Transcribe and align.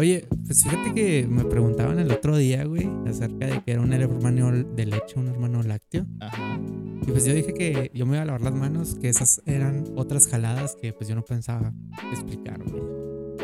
Oye, 0.00 0.26
pues 0.46 0.62
fíjate 0.62 0.94
que 0.94 1.26
me 1.28 1.44
preguntaban 1.44 1.98
el 1.98 2.10
otro 2.10 2.34
día, 2.38 2.64
güey, 2.64 2.88
acerca 3.06 3.48
de 3.48 3.62
que 3.62 3.72
era 3.72 3.82
un 3.82 3.92
hermano 3.92 4.50
de 4.50 4.86
leche, 4.86 5.20
un 5.20 5.28
hermano 5.28 5.62
lácteo. 5.62 6.06
Ajá. 6.20 6.58
Y 7.02 7.10
pues 7.10 7.26
yo 7.26 7.34
dije 7.34 7.52
que 7.52 7.90
yo 7.92 8.06
me 8.06 8.14
iba 8.14 8.22
a 8.22 8.24
lavar 8.24 8.40
las 8.40 8.54
manos, 8.54 8.94
que 8.94 9.10
esas 9.10 9.42
eran 9.44 9.84
otras 9.96 10.26
jaladas 10.26 10.74
que 10.74 10.94
pues 10.94 11.06
yo 11.06 11.14
no 11.14 11.22
pensaba 11.22 11.74
explicar, 12.12 12.64
güey. 12.64 12.82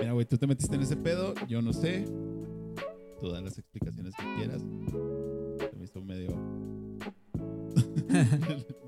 Mira, 0.00 0.12
güey, 0.12 0.25
tú 0.25 0.39
te 0.39 0.46
metiste 0.46 0.77
en 0.77 0.80
ese 0.80 0.96
pedo, 0.96 1.34
yo 1.46 1.61
no 1.61 1.75
sé. 1.75 2.07
Tú 3.20 3.29
das 3.30 3.43
las 3.43 3.59
explicaciones 3.59 4.14
que 4.16 4.25
quieras. 4.36 4.62
Se 4.62 5.77
me 5.77 5.84
hizo 5.84 6.00
medio. 6.00 6.30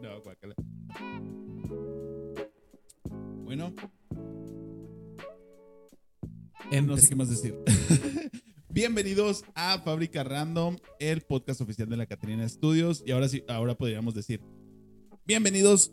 no 6.87 6.96
sé 6.96 7.09
qué 7.09 7.16
más 7.16 7.30
decir. 7.30 7.55
Bienvenidos 8.68 9.45
a 9.55 9.80
Fábrica 9.80 10.23
Random, 10.23 10.77
el 11.00 11.23
podcast 11.23 11.60
oficial 11.60 11.88
de 11.88 11.96
la 11.96 12.06
Catrina 12.06 12.48
Studios. 12.48 13.02
Y 13.05 13.10
ahora 13.10 13.28
sí, 13.28 13.42
ahora 13.48 13.74
podríamos 13.74 14.14
decir, 14.14 14.41
bienvenidos 15.27 15.92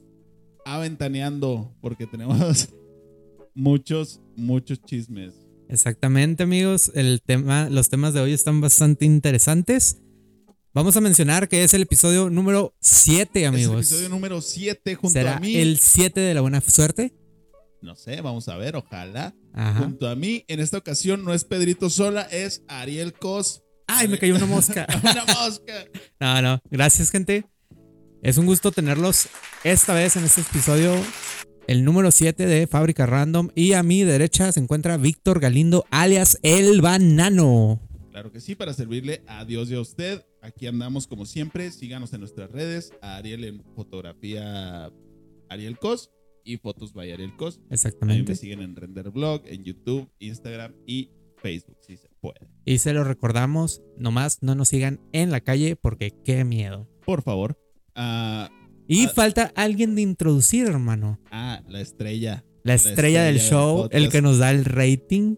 a 0.65 0.79
Ventaneando, 0.79 1.75
porque 1.81 2.05
tenemos 2.05 2.69
muchos, 3.55 4.21
muchos 4.35 4.81
chismes. 4.83 5.33
Exactamente, 5.69 6.43
amigos. 6.43 6.91
El 6.93 7.21
tema, 7.25 7.69
los 7.69 7.89
temas 7.89 8.13
de 8.13 8.19
hoy 8.19 8.33
están 8.33 8.61
bastante 8.61 9.05
interesantes. 9.05 10.01
Vamos 10.73 10.95
a 10.97 11.01
mencionar 11.01 11.47
que 11.47 11.63
es 11.63 11.73
el 11.73 11.83
episodio 11.83 12.29
número 12.29 12.75
7, 12.81 13.45
amigos. 13.45 13.85
Es 13.85 13.91
el 13.91 13.97
episodio 13.97 14.09
número 14.09 14.41
7 14.41 14.95
junto 14.95 15.13
¿Será 15.13 15.37
a 15.37 15.39
mí. 15.39 15.55
el 15.55 15.79
7 15.79 16.19
de 16.19 16.33
la 16.33 16.41
buena 16.41 16.61
suerte? 16.61 17.13
No 17.85 17.95
sé, 17.95 18.19
vamos 18.21 18.47
a 18.47 18.57
ver, 18.57 18.75
ojalá. 18.75 19.35
Ajá. 19.53 19.79
Junto 19.81 20.09
a 20.09 20.15
mí, 20.15 20.43
en 20.47 20.59
esta 20.59 20.79
ocasión 20.79 21.23
no 21.23 21.35
es 21.35 21.45
Pedrito 21.45 21.91
Sola, 21.91 22.23
es 22.23 22.63
Ariel 22.67 23.13
Cos. 23.13 23.61
Ay, 23.85 24.07
me 24.07 24.17
cayó 24.17 24.35
una 24.35 24.47
mosca. 24.47 24.87
Una 25.03 25.23
mosca. 25.25 25.85
No, 26.19 26.41
no. 26.41 26.59
Gracias, 26.71 27.11
gente. 27.11 27.45
Es 28.23 28.39
un 28.39 28.47
gusto 28.47 28.71
tenerlos 28.71 29.27
esta 29.63 29.93
vez 29.93 30.15
en 30.15 30.23
este 30.23 30.41
episodio, 30.41 30.95
el 31.67 31.85
número 31.85 32.09
7 32.09 32.47
de 32.47 32.65
Fábrica 32.65 33.05
Random. 33.05 33.49
Y 33.53 33.73
a 33.73 33.83
mi 33.83 34.03
derecha 34.03 34.51
se 34.51 34.59
encuentra 34.61 34.97
Víctor 34.97 35.39
Galindo, 35.39 35.85
alias 35.91 36.39
El 36.41 36.81
Banano. 36.81 37.79
Claro 38.09 38.31
que 38.31 38.41
sí, 38.41 38.55
para 38.55 38.73
servirle 38.73 39.21
a 39.27 39.45
Dios 39.45 39.69
y 39.69 39.75
a 39.75 39.79
usted. 39.79 40.25
Aquí 40.41 40.65
andamos 40.65 41.05
como 41.05 41.27
siempre. 41.27 41.69
Síganos 41.69 42.13
en 42.13 42.21
nuestras 42.21 42.49
redes. 42.49 42.93
A 43.03 43.17
Ariel 43.17 43.43
en 43.43 43.63
fotografía 43.75 44.91
Ariel 45.49 45.77
Cos 45.77 46.09
y 46.45 46.57
fotos 46.57 46.93
by 46.93 47.11
Ariel 47.11 47.35
Cos. 47.35 47.57
Ahí 47.57 47.67
Exactamente. 47.71 48.31
me 48.31 48.35
siguen 48.37 48.61
en 48.61 48.75
Render 48.75 49.09
Blog, 49.09 49.41
en 49.45 49.63
YouTube, 49.65 50.09
Instagram 50.19 50.73
y 50.85 51.09
Facebook, 51.41 51.77
si 51.81 51.97
se 51.97 52.07
puede. 52.21 52.47
Y 52.63 52.77
se 52.77 52.93
lo 52.93 53.03
recordamos, 53.03 53.81
nomás 53.97 54.41
no 54.41 54.55
nos 54.55 54.69
sigan 54.69 55.01
en 55.11 55.31
la 55.31 55.41
calle 55.41 55.75
porque 55.75 56.11
qué 56.23 56.45
miedo. 56.45 56.87
Por 57.05 57.21
favor. 57.23 57.59
Ah, 57.95 58.49
Y 58.87 59.05
Ah. 59.07 59.09
falta 59.15 59.51
alguien 59.55 59.95
de 59.95 60.03
introducir, 60.03 60.67
hermano. 60.67 61.19
ah, 61.31 61.61
la 61.67 61.81
estrella. 61.81 62.45
La 62.63 62.73
estrella, 62.75 63.23
del 63.23 63.35
del 63.37 63.43
show, 63.43 63.87
el 63.91 64.09
que 64.09 64.21
nos 64.21 64.37
da 64.39 64.51
el 64.51 64.65
rating. 64.65 65.35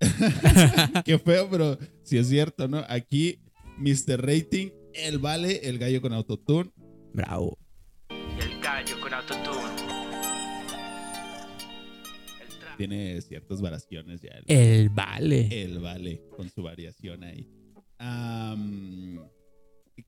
Qué 1.04 1.18
feo, 1.18 1.48
pero 1.50 1.78
sí 2.02 2.18
es 2.18 2.28
cierto, 2.28 2.68
¿no? 2.68 2.84
Aquí, 2.88 3.38
Mr. 3.78 4.20
Rating, 4.20 4.68
el 4.94 5.18
vale, 5.18 5.60
el 5.68 5.78
gallo 5.78 6.00
con 6.02 6.12
autotune. 6.12 6.70
Bravo. 7.14 7.58
El 8.10 8.60
gallo 8.60 9.00
con 9.00 9.14
autotune. 9.14 9.91
Tiene 12.88 13.20
ciertas 13.20 13.60
variaciones 13.60 14.20
ya. 14.22 14.30
El, 14.30 14.56
El 14.56 14.88
vale. 14.88 15.62
el 15.62 15.78
vale, 15.78 16.20
con 16.36 16.50
su 16.50 16.64
variación 16.64 17.22
ahí. 17.22 17.48
Am, 17.98 19.20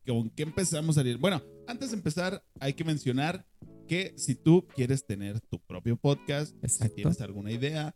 ¿Con 0.05 0.29
qué 0.31 0.43
empezamos 0.43 0.97
a 0.97 1.01
salir? 1.01 1.19
Bueno, 1.19 1.41
antes 1.69 1.91
de 1.93 1.97
empezar, 1.97 2.43
hay 2.59 2.73
que 2.73 2.83
mencionar 2.83 3.47
que 3.87 4.13
si 4.17 4.35
tú 4.35 4.67
quieres 4.75 5.07
tener 5.07 5.41
tu 5.41 5.61
propio 5.61 5.97
podcast, 5.97 6.53
Exacto. 6.65 6.89
si 6.89 6.95
tienes 6.97 7.21
alguna 7.21 7.53
idea, 7.53 7.95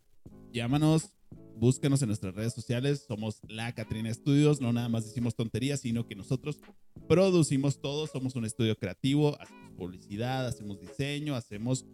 llámanos, 0.53 1.09
búscanos 1.57 2.01
en 2.01 2.07
nuestras 2.07 2.33
redes 2.33 2.53
sociales. 2.53 3.03
Somos 3.05 3.41
La 3.49 3.73
Catrina 3.75 4.13
Studios. 4.13 4.61
No 4.61 4.71
nada 4.71 4.87
más 4.87 5.03
decimos 5.03 5.35
tonterías, 5.35 5.81
sino 5.81 6.07
que 6.07 6.15
nosotros 6.15 6.61
producimos 7.09 7.81
todo. 7.81 8.07
Somos 8.07 8.33
un 8.35 8.45
estudio 8.45 8.77
creativo, 8.77 9.37
hacemos 9.41 9.73
publicidad, 9.73 10.47
hacemos 10.47 10.79
diseño, 10.79 11.35
hacemos 11.35 11.85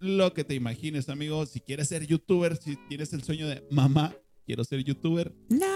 lo 0.00 0.32
que 0.34 0.44
te 0.44 0.54
imagines, 0.54 1.08
amigo. 1.08 1.44
Si 1.46 1.60
quieres 1.60 1.88
ser 1.88 2.06
youtuber, 2.06 2.56
si 2.56 2.76
tienes 2.88 3.12
el 3.12 3.22
sueño 3.22 3.48
de 3.48 3.64
mamá, 3.70 4.14
quiero 4.46 4.64
ser 4.64 4.82
youtuber, 4.84 5.34
No. 5.50 5.66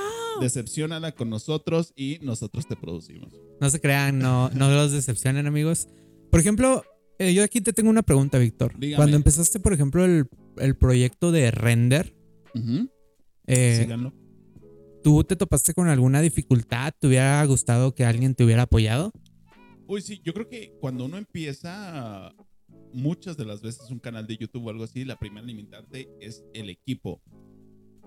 decepcionala 0.40 1.12
con 1.12 1.28
nosotros 1.30 1.92
y 1.96 2.18
nosotros 2.22 2.66
te 2.66 2.76
producimos. 2.76 3.34
No 3.60 3.68
se 3.70 3.80
crean, 3.80 4.18
no, 4.18 4.48
no 4.50 4.70
los 4.70 4.92
decepcionen, 4.92 5.46
amigos. 5.46 5.88
Por 6.30 6.40
ejemplo, 6.40 6.82
eh, 7.18 7.34
yo 7.34 7.42
aquí 7.44 7.60
te 7.60 7.72
tengo 7.72 7.90
una 7.90 8.02
pregunta, 8.02 8.38
Víctor. 8.38 8.74
Cuando 8.96 9.16
empezaste, 9.16 9.60
por 9.60 9.72
ejemplo, 9.72 10.04
el, 10.04 10.26
el 10.58 10.76
proyecto 10.76 11.30
de 11.32 11.50
render, 11.50 12.16
eh, 13.46 13.78
Síganlo. 13.82 14.12
¿tú 15.02 15.24
te 15.24 15.36
topaste 15.36 15.74
con 15.74 15.88
alguna 15.88 16.20
dificultad? 16.20 16.94
¿Te 16.98 17.08
hubiera 17.08 17.44
gustado 17.44 17.94
que 17.94 18.04
alguien 18.04 18.34
te 18.34 18.44
hubiera 18.44 18.62
apoyado? 18.62 19.12
Uy, 19.86 20.00
sí, 20.00 20.20
yo 20.24 20.32
creo 20.32 20.48
que 20.48 20.72
cuando 20.80 21.04
uno 21.04 21.18
empieza, 21.18 22.32
muchas 22.92 23.36
de 23.36 23.44
las 23.44 23.62
veces 23.62 23.90
un 23.90 23.98
canal 23.98 24.26
de 24.26 24.36
YouTube 24.36 24.66
o 24.66 24.70
algo 24.70 24.84
así, 24.84 25.04
la 25.04 25.18
primera 25.18 25.46
limitante 25.46 26.08
es 26.20 26.44
el 26.54 26.70
equipo. 26.70 27.20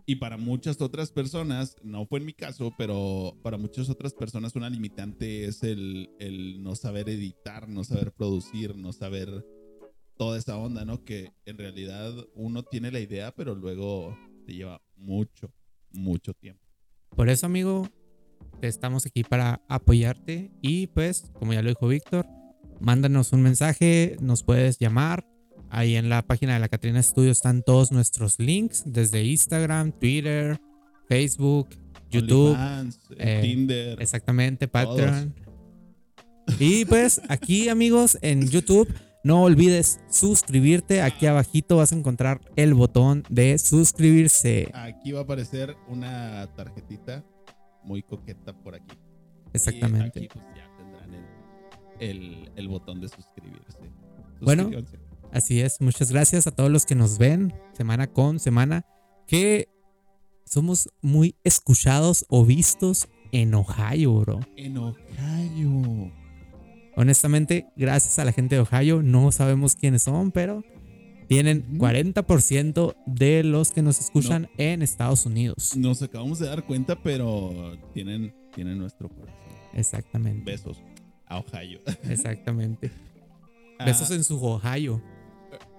Y 0.07 0.17
para 0.17 0.37
muchas 0.37 0.81
otras 0.81 1.11
personas, 1.11 1.77
no 1.83 2.05
fue 2.05 2.19
en 2.19 2.25
mi 2.25 2.33
caso, 2.33 2.71
pero 2.77 3.37
para 3.41 3.57
muchas 3.57 3.89
otras 3.89 4.13
personas 4.13 4.55
una 4.55 4.69
limitante 4.69 5.45
es 5.45 5.63
el, 5.63 6.11
el 6.19 6.61
no 6.61 6.75
saber 6.75 7.09
editar, 7.09 7.67
no 7.67 7.83
saber 7.83 8.11
producir, 8.11 8.75
no 8.75 8.93
saber 8.93 9.43
toda 10.17 10.37
esa 10.37 10.57
onda, 10.57 10.85
¿no? 10.85 11.03
Que 11.03 11.33
en 11.45 11.57
realidad 11.57 12.13
uno 12.35 12.63
tiene 12.63 12.91
la 12.91 12.99
idea, 12.99 13.33
pero 13.33 13.55
luego 13.55 14.15
te 14.45 14.53
lleva 14.53 14.81
mucho, 14.95 15.51
mucho 15.91 16.33
tiempo. 16.33 16.61
Por 17.15 17.29
eso, 17.29 17.47
amigo, 17.47 17.89
estamos 18.61 19.05
aquí 19.05 19.23
para 19.23 19.61
apoyarte. 19.67 20.51
Y 20.61 20.87
pues, 20.87 21.31
como 21.33 21.53
ya 21.53 21.61
lo 21.61 21.69
dijo 21.69 21.87
Víctor, 21.87 22.27
mándanos 22.79 23.33
un 23.33 23.41
mensaje, 23.41 24.17
nos 24.19 24.43
puedes 24.43 24.79
llamar. 24.79 25.25
Ahí 25.69 25.95
en 25.95 26.09
la 26.09 26.21
página 26.21 26.53
de 26.53 26.59
la 26.59 26.69
Catrina 26.69 27.01
Studio 27.01 27.31
están 27.31 27.63
todos 27.63 27.91
nuestros 27.91 28.39
links, 28.39 28.83
desde 28.85 29.23
Instagram, 29.23 29.91
Twitter, 29.91 30.59
Facebook, 31.07 31.69
YouTube, 32.09 32.51
OnlyFans, 32.51 32.99
eh, 33.17 33.39
Tinder. 33.41 34.01
exactamente, 34.01 34.67
todos. 34.67 34.85
Patreon. 34.85 35.33
Y 36.59 36.85
pues 36.85 37.21
aquí, 37.27 37.69
amigos, 37.69 38.17
en 38.21 38.47
YouTube, 38.47 38.87
no 39.23 39.41
olvides 39.41 39.99
suscribirte. 40.09 41.01
Aquí 41.01 41.25
abajito 41.25 41.77
vas 41.77 41.91
a 41.91 41.95
encontrar 41.95 42.41
el 42.55 42.75
botón 42.75 43.23
de 43.29 43.57
suscribirse. 43.57 44.69
Aquí 44.73 45.11
va 45.11 45.21
a 45.21 45.23
aparecer 45.23 45.75
una 45.87 46.47
tarjetita 46.55 47.25
muy 47.83 48.03
coqueta 48.03 48.53
por 48.53 48.75
aquí. 48.75 48.95
Exactamente. 49.51 50.19
Y 50.19 50.25
aquí 50.25 50.29
pues 50.31 50.45
ya 50.55 50.64
el, 51.99 52.67
botón 52.67 53.01
de 53.01 53.09
suscribirse. 53.09 53.79
Bueno. 54.41 54.69
Así 55.31 55.59
es, 55.59 55.81
muchas 55.81 56.11
gracias 56.11 56.47
a 56.47 56.51
todos 56.51 56.71
los 56.71 56.85
que 56.85 56.95
nos 56.95 57.17
ven 57.17 57.53
semana 57.73 58.07
con 58.07 58.39
semana, 58.39 58.85
que 59.27 59.67
somos 60.45 60.87
muy 61.01 61.35
escuchados 61.43 62.25
o 62.29 62.45
vistos 62.45 63.09
en 63.33 63.53
Ohio, 63.53 64.13
bro. 64.21 64.39
En 64.55 64.77
Ohio. 64.77 66.09
Honestamente, 66.95 67.67
gracias 67.75 68.17
a 68.17 68.23
la 68.23 68.31
gente 68.31 68.55
de 68.55 68.61
Ohio, 68.61 69.03
no 69.03 69.29
sabemos 69.33 69.75
quiénes 69.75 70.03
son, 70.03 70.31
pero 70.31 70.63
tienen 71.27 71.65
Ujú. 71.69 71.85
40% 71.85 72.95
de 73.05 73.43
los 73.43 73.73
que 73.73 73.81
nos 73.81 73.99
escuchan 73.99 74.47
en 74.57 74.81
Estados 74.81 75.25
Unidos. 75.25 75.75
Nos 75.75 76.01
acabamos 76.01 76.39
de 76.39 76.47
dar 76.47 76.65
cuenta, 76.65 76.95
pero 77.03 77.77
tienen, 77.93 78.33
tienen 78.53 78.77
nuestro 78.77 79.09
corazón. 79.09 79.35
Exactamente, 79.73 80.49
Besos 80.49 80.77
a 81.27 81.39
Ohio. 81.39 81.81
exactamente. 82.09 82.91
Ah, 83.79 83.85
Besos 83.85 84.11
en 84.11 84.23
su 84.23 84.43
Ohio. 84.43 85.01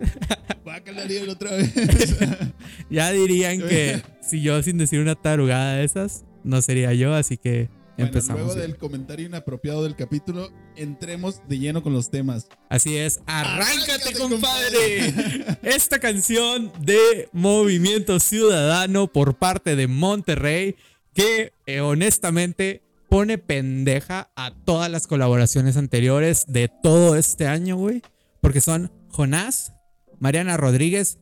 guácala, 0.65 1.03
Ariel, 1.03 1.29
otra 1.29 1.53
vez. 1.53 1.73
Ya 2.91 3.11
dirían 3.13 3.59
que 3.61 4.03
si 4.21 4.43
yo 4.43 4.63
sin 4.63 4.79
decir 4.79 5.01
una 5.01 5.15
tarugada 5.15 5.77
de 5.77 5.85
esas, 5.85 6.25
no 6.45 6.63
sería 6.63 6.93
yo, 6.93 7.15
así 7.15 7.37
que 7.37 7.69
Bueno, 7.97 8.09
empezamos. 8.09 8.43
luego 8.43 8.55
del 8.61 8.77
comentario 8.77 9.27
inapropiado 9.27 9.83
del 9.83 9.97
capítulo, 9.97 10.51
entremos 10.77 11.41
de 11.49 11.59
lleno 11.59 11.83
con 11.83 11.93
los 11.93 12.11
temas. 12.11 12.49
Así 12.69 12.97
es, 12.97 13.21
arráncate, 13.27 13.93
Arráncate, 13.93 14.19
compadre. 14.19 15.15
Esta 15.63 15.99
canción 15.99 16.73
de 16.81 17.29
Movimiento 17.33 18.21
Ciudadano 18.21 19.07
por 19.09 19.35
parte 19.37 19.75
de 19.77 19.87
Monterrey, 19.89 20.77
que 21.15 21.53
eh, 21.67 21.81
honestamente 21.81 22.83
pone 23.17 23.39
pendeja 23.39 24.31
a 24.37 24.51
todas 24.51 24.91
las 24.91 25.07
colaboraciones 25.07 25.79
anteriores 25.79 26.45
de 26.49 26.69
todo 26.69 27.17
este 27.17 27.47
año, 27.47 27.75
güey. 27.75 28.03
Porque 28.43 28.61
son 28.61 28.93
Jonás, 29.09 29.73
Mariana 30.19 30.59
Rodríguez, 30.59 31.19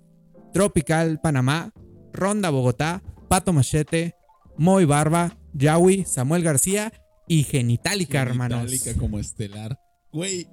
Tropical 0.53 1.21
Panamá, 1.21 1.73
Ronda 2.13 2.51
Bogotá, 2.51 3.01
Pato 3.29 3.53
Machete, 3.53 4.17
Moy 4.59 4.87
Barba, 4.87 5.39
Yawi, 5.53 6.05
Samuel 6.05 6.43
García 6.43 6.93
y 7.29 7.45
Genitalica, 7.45 8.23
hermanos. 8.23 8.63
Genitalica 8.69 8.99
como 8.99 9.21
estelar. 9.21 9.79
Güey, 10.13 10.49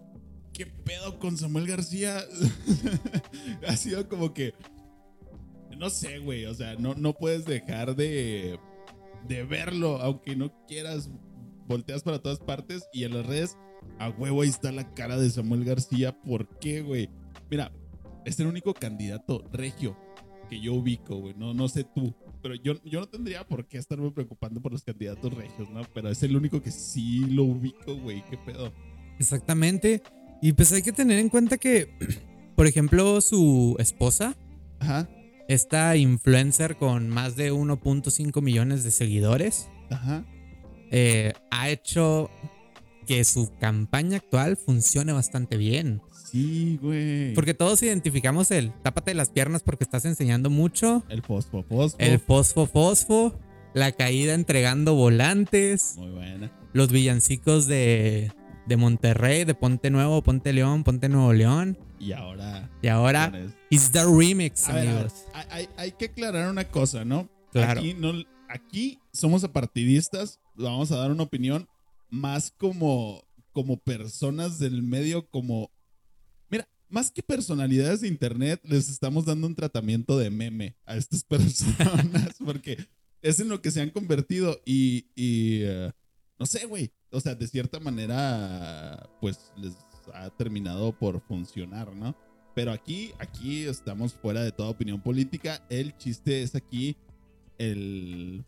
¿qué 0.53 0.67
pedo 0.67 1.17
con 1.17 1.39
Samuel 1.39 1.65
García? 1.65 2.19
ha 3.67 3.75
sido 3.77 4.07
como 4.07 4.31
que. 4.31 4.53
No 5.75 5.89
sé, 5.89 6.19
güey. 6.19 6.45
O 6.45 6.53
sea, 6.53 6.75
no, 6.75 6.93
no 6.93 7.13
puedes 7.13 7.45
dejar 7.45 7.95
de, 7.95 8.59
de 9.27 9.43
verlo, 9.43 9.99
aunque 10.03 10.35
no 10.35 10.53
quieras. 10.67 11.09
Volteas 11.71 12.03
para 12.03 12.19
todas 12.19 12.39
partes 12.39 12.89
y 12.91 13.05
en 13.05 13.13
las 13.13 13.25
redes, 13.25 13.57
a 13.97 14.09
huevo, 14.09 14.41
ahí 14.41 14.49
está 14.49 14.73
la 14.73 14.93
cara 14.93 15.17
de 15.17 15.29
Samuel 15.29 15.63
García. 15.63 16.11
¿Por 16.21 16.59
qué, 16.59 16.81
güey? 16.81 17.09
Mira, 17.49 17.71
es 18.25 18.37
el 18.41 18.47
único 18.47 18.73
candidato 18.73 19.45
regio 19.53 19.97
que 20.49 20.59
yo 20.59 20.73
ubico, 20.73 21.15
güey. 21.15 21.33
No, 21.37 21.53
no 21.53 21.69
sé 21.69 21.85
tú. 21.85 22.13
Pero 22.41 22.55
yo, 22.55 22.73
yo 22.83 22.99
no 22.99 23.07
tendría 23.07 23.47
por 23.47 23.69
qué 23.69 23.77
estarme 23.77 24.11
preocupando 24.11 24.61
por 24.61 24.73
los 24.73 24.83
candidatos 24.83 25.33
regios, 25.33 25.69
¿no? 25.69 25.81
Pero 25.93 26.09
es 26.09 26.21
el 26.23 26.35
único 26.35 26.61
que 26.61 26.71
sí 26.71 27.19
lo 27.19 27.43
ubico, 27.45 27.95
güey. 27.95 28.21
¿Qué 28.29 28.37
pedo? 28.37 28.73
Exactamente. 29.17 30.03
Y 30.41 30.51
pues 30.51 30.73
hay 30.73 30.81
que 30.81 30.91
tener 30.91 31.19
en 31.19 31.29
cuenta 31.29 31.57
que, 31.57 31.97
por 32.57 32.67
ejemplo, 32.67 33.21
su 33.21 33.77
esposa, 33.79 34.35
Ajá, 34.79 35.07
esta 35.47 35.95
influencer 35.95 36.75
con 36.75 37.07
más 37.07 37.37
de 37.37 37.53
1.5 37.53 38.41
millones 38.41 38.83
de 38.83 38.91
seguidores, 38.91 39.69
ajá. 39.89 40.25
Eh, 40.91 41.33
ha 41.49 41.69
hecho 41.69 42.29
que 43.07 43.23
su 43.23 43.51
campaña 43.59 44.17
actual 44.17 44.57
funcione 44.57 45.11
bastante 45.13 45.57
bien. 45.57 46.01
Sí, 46.31 46.77
güey. 46.81 47.33
Porque 47.33 47.53
todos 47.53 47.81
identificamos 47.83 48.51
el 48.51 48.71
tápate 48.83 49.13
las 49.13 49.29
piernas 49.29 49.63
porque 49.63 49.83
estás 49.83 50.05
enseñando 50.05 50.49
mucho, 50.49 51.03
El 51.09 51.21
fosfo, 51.23 51.63
fosfo. 51.63 51.97
el 51.99 52.19
fosfo 52.19 52.67
fosfo, 52.67 53.37
la 53.73 53.91
caída 53.91 54.33
entregando 54.33 54.93
volantes, 54.95 55.95
Muy 55.97 56.11
buena. 56.11 56.51
los 56.73 56.91
villancicos 56.91 57.67
de, 57.67 58.31
de 58.65 58.77
Monterrey, 58.77 59.43
de 59.43 59.55
Ponte 59.55 59.89
Nuevo, 59.89 60.21
Ponte 60.21 60.53
León, 60.53 60.83
Ponte 60.83 61.09
Nuevo 61.09 61.33
León. 61.33 61.77
Y 61.99 62.13
ahora. 62.13 62.69
Y 62.81 62.87
ahora, 62.87 63.31
it's 63.69 63.91
the 63.91 64.03
remix, 64.05 64.67
A 64.69 64.73
ver, 64.73 64.81
a 64.81 64.85
ver, 64.85 64.93
amigos. 65.01 65.13
hay- 65.49 65.69
hay 65.77 65.91
que 65.91 66.05
aclarar 66.05 66.49
una 66.49 66.63
cosa, 66.65 67.03
¿no? 67.05 67.29
Claro. 67.51 67.79
Aquí, 67.81 67.93
no, 67.93 68.13
aquí 68.49 68.99
somos 69.11 69.43
apartidistas, 69.43 70.39
vamos 70.55 70.91
a 70.91 70.97
dar 70.97 71.11
una 71.11 71.23
opinión 71.23 71.67
más 72.09 72.51
como, 72.51 73.23
como 73.51 73.77
personas 73.77 74.59
del 74.59 74.83
medio, 74.83 75.27
como... 75.29 75.71
Mira, 76.49 76.67
más 76.89 77.11
que 77.11 77.23
personalidades 77.23 78.01
de 78.01 78.07
internet, 78.07 78.61
les 78.63 78.89
estamos 78.89 79.25
dando 79.25 79.47
un 79.47 79.55
tratamiento 79.55 80.17
de 80.17 80.29
meme 80.29 80.75
a 80.85 80.97
estas 80.97 81.23
personas, 81.25 82.35
porque 82.43 82.77
es 83.21 83.39
en 83.39 83.49
lo 83.49 83.61
que 83.61 83.71
se 83.71 83.81
han 83.81 83.89
convertido 83.89 84.61
y, 84.65 85.07
y, 85.15 85.61
eh, 85.63 85.91
no 86.37 86.45
sé, 86.45 86.65
güey, 86.65 86.91
o 87.11 87.19
sea, 87.19 87.35
de 87.35 87.47
cierta 87.47 87.79
manera, 87.79 89.09
pues 89.19 89.51
les 89.57 89.73
ha 90.13 90.29
terminado 90.31 90.91
por 90.97 91.21
funcionar, 91.21 91.93
¿no? 91.93 92.15
Pero 92.53 92.71
aquí, 92.71 93.11
aquí 93.19 93.63
estamos 93.63 94.13
fuera 94.13 94.43
de 94.43 94.51
toda 94.51 94.69
opinión 94.69 95.01
política. 95.01 95.65
El 95.69 95.95
chiste 95.97 96.41
es 96.41 96.55
aquí 96.55 96.97
el, 97.57 98.43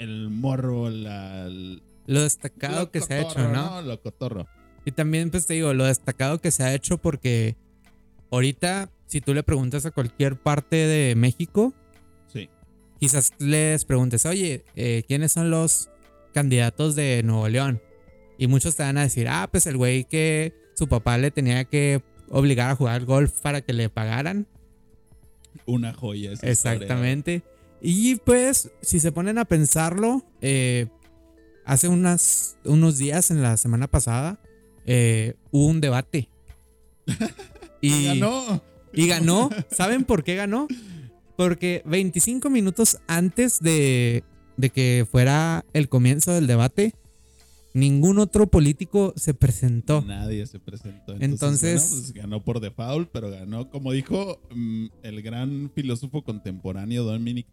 el 0.00 0.30
morro, 0.30 0.90
la, 0.90 1.46
el- 1.46 1.82
Lo 2.06 2.22
destacado 2.22 2.80
lo 2.80 2.90
que 2.90 3.00
se 3.00 3.14
ha 3.14 3.20
hecho, 3.20 3.28
cotorro, 3.34 3.52
¿no? 3.52 3.82
Lo 3.82 4.00
cotorro. 4.02 4.48
Y 4.84 4.92
también, 4.92 5.30
pues 5.30 5.46
te 5.46 5.54
digo, 5.54 5.72
lo 5.74 5.84
destacado 5.84 6.40
que 6.40 6.50
se 6.50 6.64
ha 6.64 6.74
hecho 6.74 6.98
porque 6.98 7.54
ahorita, 8.30 8.90
si 9.06 9.20
tú 9.20 9.34
le 9.34 9.42
preguntas 9.42 9.84
a 9.86 9.90
cualquier 9.90 10.36
parte 10.36 10.76
de 10.76 11.14
México, 11.16 11.74
Sí. 12.32 12.48
quizás 12.98 13.32
les 13.38 13.84
preguntes, 13.84 14.24
oye, 14.26 14.64
eh, 14.74 15.04
¿quiénes 15.06 15.32
son 15.32 15.50
los 15.50 15.90
candidatos 16.32 16.96
de 16.96 17.22
Nuevo 17.22 17.48
León? 17.48 17.80
Y 18.38 18.46
muchos 18.46 18.74
te 18.74 18.82
van 18.82 18.96
a 18.96 19.02
decir, 19.02 19.28
ah, 19.28 19.48
pues 19.52 19.66
el 19.66 19.76
güey 19.76 20.04
que 20.04 20.54
su 20.74 20.88
papá 20.88 21.18
le 21.18 21.30
tenía 21.30 21.64
que 21.66 22.02
obligar 22.30 22.70
a 22.70 22.76
jugar 22.76 23.04
golf 23.04 23.38
para 23.42 23.60
que 23.60 23.74
le 23.74 23.90
pagaran. 23.90 24.46
Una 25.66 25.92
joya. 25.92 26.32
esa 26.32 26.48
Exactamente. 26.48 27.42
Y 27.80 28.16
pues, 28.16 28.70
si 28.82 29.00
se 29.00 29.12
ponen 29.12 29.38
a 29.38 29.44
pensarlo, 29.44 30.24
eh, 30.40 30.86
hace 31.64 31.88
unas, 31.88 32.56
unos 32.64 32.98
días, 32.98 33.30
en 33.30 33.42
la 33.42 33.56
semana 33.56 33.86
pasada, 33.86 34.38
eh, 34.86 35.34
hubo 35.50 35.66
un 35.66 35.80
debate. 35.80 36.28
y. 37.80 38.04
Ganó. 38.06 38.62
y 38.92 39.06
ganó. 39.06 39.50
¿Saben 39.70 40.04
por 40.04 40.24
qué 40.24 40.36
ganó? 40.36 40.68
Porque 41.36 41.82
25 41.86 42.50
minutos 42.50 42.98
antes 43.06 43.60
de, 43.60 44.24
de 44.56 44.70
que 44.70 45.06
fuera 45.10 45.64
el 45.72 45.88
comienzo 45.88 46.32
del 46.32 46.46
debate, 46.46 46.94
ningún 47.74 48.18
otro 48.18 48.48
político 48.48 49.12
se 49.16 49.34
presentó. 49.34 50.02
Nadie 50.02 50.46
se 50.46 50.58
presentó. 50.58 51.12
Entonces, 51.20 51.30
Entonces- 51.32 51.90
bueno, 51.90 52.00
pues 52.02 52.12
ganó 52.12 52.44
por 52.44 52.60
default, 52.60 53.10
pero 53.12 53.30
ganó, 53.30 53.70
como 53.70 53.92
dijo 53.92 54.40
mm, 54.54 54.86
el 55.02 55.22
gran 55.22 55.70
filósofo 55.74 56.22
contemporáneo 56.22 57.04
Dominic 57.04 57.46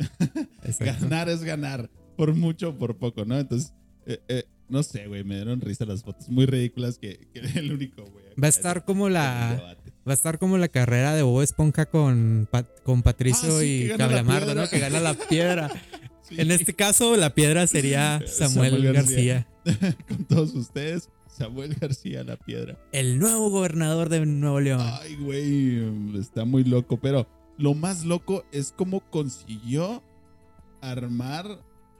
Exacto. 0.64 1.04
ganar 1.04 1.28
es 1.28 1.42
ganar, 1.44 1.90
por 2.16 2.34
mucho 2.34 2.70
o 2.70 2.74
por 2.78 2.96
poco, 2.96 3.24
¿no? 3.24 3.38
Entonces, 3.38 3.72
eh, 4.06 4.18
eh, 4.28 4.44
no 4.68 4.82
sé, 4.82 5.06
güey, 5.08 5.24
me 5.24 5.34
dieron 5.36 5.60
risa 5.60 5.84
las 5.84 6.02
fotos 6.02 6.28
muy 6.28 6.46
ridículas 6.46 6.98
que, 6.98 7.28
que 7.32 7.40
el 7.58 7.72
único, 7.72 8.02
güey. 8.04 8.24
Va 8.42 8.46
a 8.46 8.50
estar 8.50 8.84
como 8.84 9.08
la. 9.08 9.76
Va 10.08 10.12
a 10.12 10.14
estar 10.14 10.38
como 10.38 10.56
la 10.56 10.68
carrera 10.68 11.14
de 11.14 11.22
Bob 11.22 11.42
Esponja 11.42 11.84
con, 11.86 12.48
con 12.84 13.02
Patricio 13.02 13.56
Ah, 13.56 13.60
sí, 13.60 13.90
y 13.92 13.96
Cablamardo. 13.96 14.54
¿no? 14.54 14.66
Que 14.68 14.78
gana 14.78 14.98
la 15.00 15.14
piedra. 15.14 15.70
Sí, 16.30 16.36
En 16.40 16.50
este 16.50 16.72
caso, 16.74 17.16
la 17.16 17.34
piedra 17.34 17.66
sería 17.66 18.22
Samuel, 18.26 18.70
Samuel 18.72 18.92
García. 18.94 19.46
García. 19.64 19.96
con 20.08 20.24
todos 20.24 20.54
ustedes, 20.54 21.10
Samuel 21.28 21.74
García 21.74 22.24
La 22.24 22.36
Piedra. 22.36 22.78
el 22.92 23.18
nuevo 23.18 23.50
gobernador 23.50 24.08
de 24.08 24.24
Nuevo 24.24 24.60
León. 24.60 24.80
Ay, 24.82 25.16
güey, 25.16 26.18
está 26.18 26.44
muy 26.44 26.64
loco. 26.64 26.98
Pero 26.98 27.26
lo 27.58 27.74
más 27.74 28.04
loco 28.04 28.44
es 28.52 28.72
cómo 28.76 29.00
consiguió 29.10 30.02
armar 30.80 31.46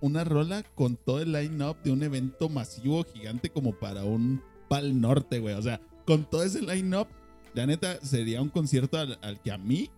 una 0.00 0.24
rola 0.24 0.62
con 0.74 0.96
todo 0.96 1.20
el 1.20 1.32
line-up 1.32 1.76
de 1.84 1.90
un 1.92 2.02
evento 2.02 2.48
masivo 2.48 3.04
gigante 3.04 3.50
como 3.50 3.72
para 3.78 4.04
un 4.04 4.42
Pal 4.68 5.00
Norte, 5.00 5.38
güey. 5.40 5.54
O 5.54 5.62
sea, 5.62 5.80
con 6.06 6.24
todo 6.28 6.42
ese 6.42 6.62
line-up, 6.62 7.08
la 7.54 7.66
neta 7.66 7.98
sería 8.02 8.40
un 8.40 8.48
concierto 8.48 8.98
al, 8.98 9.18
al 9.22 9.40
que 9.42 9.52
a 9.52 9.58
mí 9.58 9.90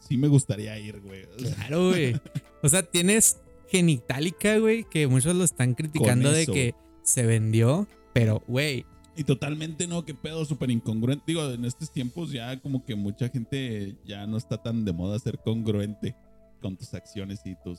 sí 0.00 0.16
me 0.16 0.28
gustaría 0.28 0.78
ir, 0.78 1.00
güey. 1.00 1.24
O 1.24 1.38
sea, 1.38 1.54
Claro, 1.54 1.88
güey. 1.90 2.20
O 2.62 2.68
sea, 2.68 2.82
tienes 2.82 3.40
Genitalica, 3.68 4.58
güey, 4.58 4.84
que 4.84 5.06
muchos 5.06 5.34
lo 5.34 5.44
están 5.44 5.74
criticando 5.74 6.30
de 6.30 6.46
que 6.46 6.74
se 7.02 7.24
vendió, 7.26 7.86
pero, 8.12 8.42
güey, 8.46 8.86
Y 9.16 9.24
totalmente 9.24 9.86
no, 9.86 10.04
qué 10.04 10.14
pedo, 10.14 10.44
súper 10.44 10.70
incongruente. 10.70 11.24
Digo, 11.26 11.48
en 11.48 11.64
estos 11.64 11.92
tiempos 11.92 12.32
ya 12.32 12.60
como 12.60 12.84
que 12.84 12.96
mucha 12.96 13.28
gente 13.28 13.96
ya 14.04 14.26
no 14.26 14.36
está 14.36 14.60
tan 14.60 14.84
de 14.84 14.92
moda 14.92 15.18
ser 15.18 15.38
congruente 15.38 16.16
con 16.60 16.76
tus 16.76 16.94
acciones 16.94 17.40
y 17.44 17.54
tus 17.62 17.78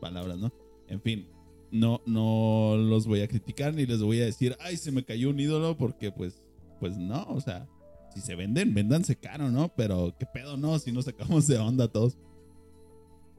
palabras, 0.00 0.38
¿no? 0.38 0.52
En 0.86 1.00
fin, 1.00 1.28
no, 1.70 2.00
no 2.06 2.76
los 2.76 3.06
voy 3.06 3.22
a 3.22 3.28
criticar 3.28 3.74
ni 3.74 3.86
les 3.86 4.02
voy 4.02 4.20
a 4.20 4.26
decir, 4.26 4.56
ay, 4.60 4.76
se 4.76 4.92
me 4.92 5.04
cayó 5.04 5.30
un 5.30 5.40
ídolo 5.40 5.76
porque 5.76 6.12
pues, 6.12 6.42
pues 6.78 6.96
no, 6.96 7.24
o 7.28 7.40
sea, 7.40 7.66
si 8.14 8.20
se 8.20 8.34
venden, 8.36 8.74
véndanse 8.74 9.16
caro, 9.16 9.50
¿no? 9.50 9.68
Pero 9.76 10.14
qué 10.18 10.26
pedo, 10.26 10.56
¿no? 10.56 10.78
Si 10.78 10.92
nos 10.92 11.04
sacamos 11.06 11.46
de 11.46 11.58
onda 11.58 11.88
todos. 11.88 12.16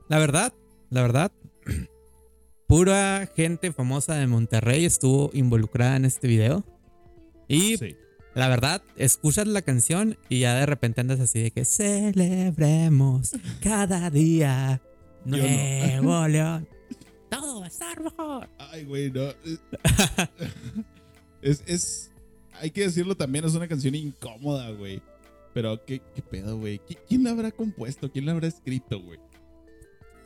la 0.09 0.19
verdad, 0.19 0.53
la 0.89 1.01
verdad, 1.01 1.31
pura 2.67 3.29
gente 3.35 3.71
famosa 3.71 4.15
de 4.15 4.27
Monterrey 4.27 4.85
estuvo 4.85 5.29
involucrada 5.33 5.95
en 5.95 6.05
este 6.05 6.27
video. 6.27 6.63
Y 7.47 7.77
Sí. 7.77 7.95
La 8.35 8.47
verdad, 8.47 8.83
escuchas 8.95 9.47
la 9.47 9.63
canción 9.63 10.17
y 10.29 10.41
ya 10.41 10.55
de 10.55 10.65
repente 10.67 11.01
andas 11.01 11.19
así 11.19 11.41
de 11.41 11.51
que 11.51 11.65
celebremos 11.65 13.31
cada 13.61 14.09
día 14.11 14.81
Yo 15.25 15.37
no. 15.37 16.03
Nuevo 16.03 16.27
León. 16.27 16.67
Todo 17.29 17.59
va 17.61 17.65
a 17.65 17.69
estar 17.69 18.01
mejor. 18.01 18.49
Ay, 18.59 18.85
güey, 18.85 19.11
no. 19.11 19.23
es, 21.41 21.63
es. 21.65 22.11
Hay 22.61 22.71
que 22.71 22.81
decirlo 22.81 23.15
también, 23.15 23.45
es 23.45 23.55
una 23.55 23.67
canción 23.67 23.95
incómoda, 23.95 24.69
güey. 24.71 25.01
Pero, 25.53 25.83
¿qué, 25.85 26.01
qué 26.15 26.21
pedo, 26.21 26.57
güey? 26.57 26.79
¿Qui- 26.87 26.97
¿Quién 27.07 27.23
la 27.23 27.31
habrá 27.31 27.51
compuesto? 27.51 28.11
¿Quién 28.11 28.25
la 28.25 28.33
habrá 28.33 28.47
escrito, 28.47 29.01
güey? 29.01 29.19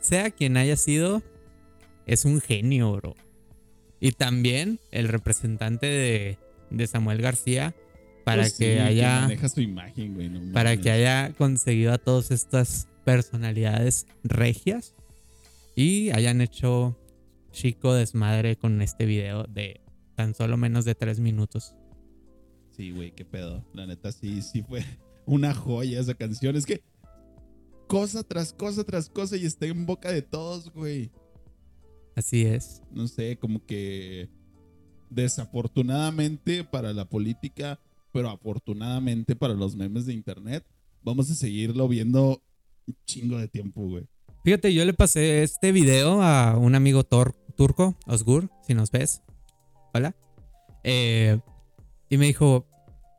Sea 0.00 0.30
quien 0.30 0.56
haya 0.56 0.76
sido, 0.76 1.22
es 2.06 2.24
un 2.24 2.40
genio, 2.40 2.92
bro. 2.92 3.14
Y 4.00 4.12
también 4.12 4.80
el 4.90 5.08
representante 5.08 5.86
de, 5.86 6.38
de 6.70 6.86
Samuel 6.86 7.22
García 7.22 7.74
para 8.24 8.42
Pues 8.42 8.58
que 8.58 8.74
sí, 8.74 8.80
haya 8.80 9.48
su 9.48 9.60
imagen, 9.60 10.14
güey. 10.14 10.28
no 10.28 10.52
para 10.52 10.76
que 10.76 10.90
haya 10.90 11.32
conseguido 11.34 11.92
a 11.92 11.98
todas 11.98 12.30
estas 12.30 12.88
personalidades 13.04 14.06
regias 14.22 14.94
y 15.76 16.10
hayan 16.10 16.40
hecho 16.40 16.98
chico 17.52 17.94
desmadre 17.94 18.56
con 18.56 18.80
este 18.82 19.04
video 19.06 19.44
de 19.44 19.80
tan 20.16 20.34
solo 20.34 20.56
menos 20.56 20.84
de 20.84 20.94
tres 20.94 21.20
minutos. 21.20 21.74
Sí, 22.70 22.90
güey, 22.90 23.12
qué 23.12 23.24
pedo. 23.24 23.64
La 23.72 23.86
neta, 23.86 24.10
sí, 24.10 24.42
sí 24.42 24.62
fue 24.62 24.84
una 25.26 25.54
joya 25.54 26.00
esa 26.00 26.14
canción. 26.14 26.56
Es 26.56 26.66
que 26.66 26.82
cosa 27.86 28.22
tras 28.22 28.52
cosa 28.52 28.84
tras 28.84 29.08
cosa 29.08 29.36
y 29.36 29.44
está 29.46 29.66
en 29.66 29.86
boca 29.86 30.10
de 30.10 30.22
todos, 30.22 30.72
güey. 30.72 31.10
Así 32.14 32.42
es. 32.46 32.82
No 32.92 33.08
sé, 33.08 33.36
como 33.38 33.64
que 33.64 34.28
desafortunadamente 35.10 36.64
para 36.64 36.92
la 36.92 37.08
política, 37.08 37.80
pero 38.12 38.30
afortunadamente 38.30 39.36
para 39.36 39.54
los 39.54 39.76
memes 39.76 40.06
de 40.06 40.12
internet, 40.12 40.64
vamos 41.02 41.30
a 41.30 41.34
seguirlo 41.34 41.88
viendo 41.88 42.42
un 42.86 42.96
chingo 43.06 43.38
de 43.38 43.48
tiempo, 43.48 43.82
güey. 43.82 44.06
Fíjate, 44.44 44.74
yo 44.74 44.84
le 44.84 44.92
pasé 44.92 45.42
este 45.42 45.72
video 45.72 46.22
a 46.22 46.58
un 46.58 46.74
amigo 46.74 47.02
turco, 47.02 47.96
Osgur, 48.06 48.50
si 48.66 48.74
nos 48.74 48.90
ves. 48.90 49.22
Hola. 49.94 50.14
Eh, 50.82 51.38
y 52.10 52.18
me 52.18 52.26
dijo, 52.26 52.66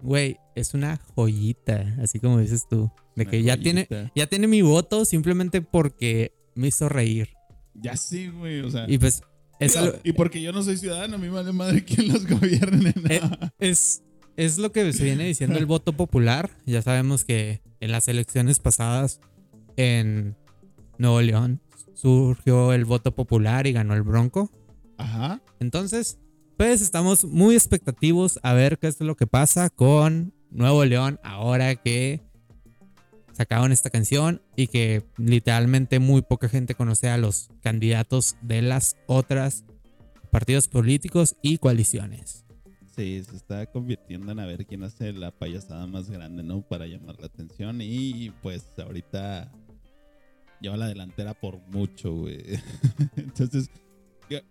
güey, 0.02 0.38
es 0.56 0.74
una 0.74 0.98
joyita, 0.98 1.98
así 2.02 2.20
como 2.20 2.40
dices 2.40 2.68
tú. 2.70 2.92
De 3.16 3.24
Una 3.24 3.32
que 3.32 3.44
ya 3.44 3.58
tiene, 3.58 3.88
ya 4.16 4.28
tiene 4.28 4.48
mi 4.48 4.62
voto 4.62 5.04
simplemente 5.04 5.62
porque 5.62 6.34
me 6.54 6.68
hizo 6.68 6.90
reír. 6.90 7.30
Ya 7.76 7.96
sí, 7.98 8.30
güey, 8.30 8.62
o 8.62 8.72
sea. 8.72 8.86
Y 8.88 8.98
pues 8.98 9.22
es, 9.60 9.74
digo, 9.74 9.86
algo- 9.86 9.98
y 10.04 10.14
porque 10.14 10.42
yo 10.42 10.52
no 10.52 10.64
soy 10.64 10.78
ciudadano, 10.78 11.16
a 11.16 11.18
mí 11.18 11.28
vale 11.28 11.52
madre 11.52 11.84
quién 11.84 12.08
los 12.12 12.26
gobierne. 12.28 12.94
Eh, 13.10 13.20
nada. 13.22 13.54
es, 13.60 14.04
es 14.38 14.58
lo 14.58 14.72
que 14.72 14.92
se 14.94 15.04
viene 15.04 15.26
diciendo 15.26 15.58
el 15.58 15.66
voto 15.66 15.94
popular. 15.94 16.50
Ya 16.66 16.82
sabemos 16.82 17.24
que 17.26 17.62
en 17.80 17.92
las 17.92 18.08
elecciones 18.08 18.60
pasadas 18.60 19.20
en 19.78 20.36
Nuevo 20.98 21.22
León 21.22 21.62
surgió 21.94 22.74
el 22.74 22.86
voto 22.86 23.14
popular 23.16 23.68
y 23.68 23.74
ganó 23.74 23.94
el 23.94 24.04
Bronco. 24.04 24.52
Ajá. 24.98 25.42
Entonces, 25.60 26.18
pues 26.58 26.82
estamos 26.82 27.26
muy 27.26 27.56
expectativos 27.56 28.40
a 28.44 28.54
ver 28.54 28.78
qué 28.80 28.88
es 28.88 29.00
lo 29.02 29.16
que 29.16 29.28
pasa 29.28 29.70
con 29.70 30.34
Nuevo 30.52 30.86
León 30.86 31.20
ahora 31.24 31.76
que 31.76 32.22
sacaron 33.36 33.72
esta 33.72 33.90
canción 33.90 34.42
y 34.56 34.68
que 34.68 35.04
literalmente 35.18 36.00
muy 36.00 36.22
poca 36.22 36.48
gente 36.48 36.74
conoce 36.74 37.10
a 37.10 37.18
los 37.18 37.50
candidatos 37.62 38.38
de 38.42 38.62
las 38.62 38.96
otras 39.08 39.66
partidos 40.32 40.68
políticos 40.68 41.36
y 41.42 41.58
coaliciones. 41.58 42.46
Sí, 42.96 43.22
se 43.24 43.36
está 43.36 43.66
convirtiendo 43.66 44.32
en 44.32 44.40
a 44.40 44.46
ver 44.46 44.66
quién 44.66 44.84
hace 44.84 45.12
la 45.12 45.32
payasada 45.32 45.86
más 45.86 46.10
grande, 46.10 46.44
¿no? 46.44 46.62
Para 46.62 46.88
llamar 46.88 47.20
la 47.20 47.26
atención. 47.26 47.82
Y 47.82 48.30
pues 48.42 48.64
ahorita 48.80 49.52
lleva 50.62 50.78
la 50.78 50.88
delantera 50.88 51.34
por 51.34 51.60
mucho, 51.68 52.14
güey. 52.14 52.42
Entonces, 53.18 53.70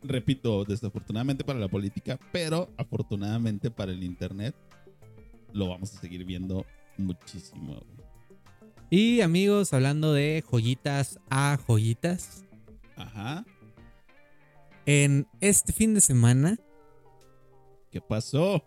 repito, 0.02 0.64
desafortunadamente 0.64 1.42
para 1.42 1.58
la 1.58 1.68
política, 1.68 2.20
pero 2.32 2.68
afortunadamente 2.76 3.70
para 3.70 3.92
el 3.92 4.02
internet, 4.02 4.54
lo 5.54 5.68
vamos 5.68 5.94
a 5.96 6.00
seguir 6.00 6.26
viendo 6.26 6.66
muchísimo. 6.98 7.74
güey. 7.74 8.03
Y 8.90 9.20
amigos, 9.22 9.72
hablando 9.72 10.12
de 10.12 10.42
joyitas 10.48 11.18
a 11.30 11.58
joyitas, 11.66 12.44
Ajá. 12.96 13.44
en 14.86 15.26
este 15.40 15.72
fin 15.72 15.94
de 15.94 16.00
semana, 16.00 16.58
¿Qué 17.90 18.00
pasó? 18.00 18.64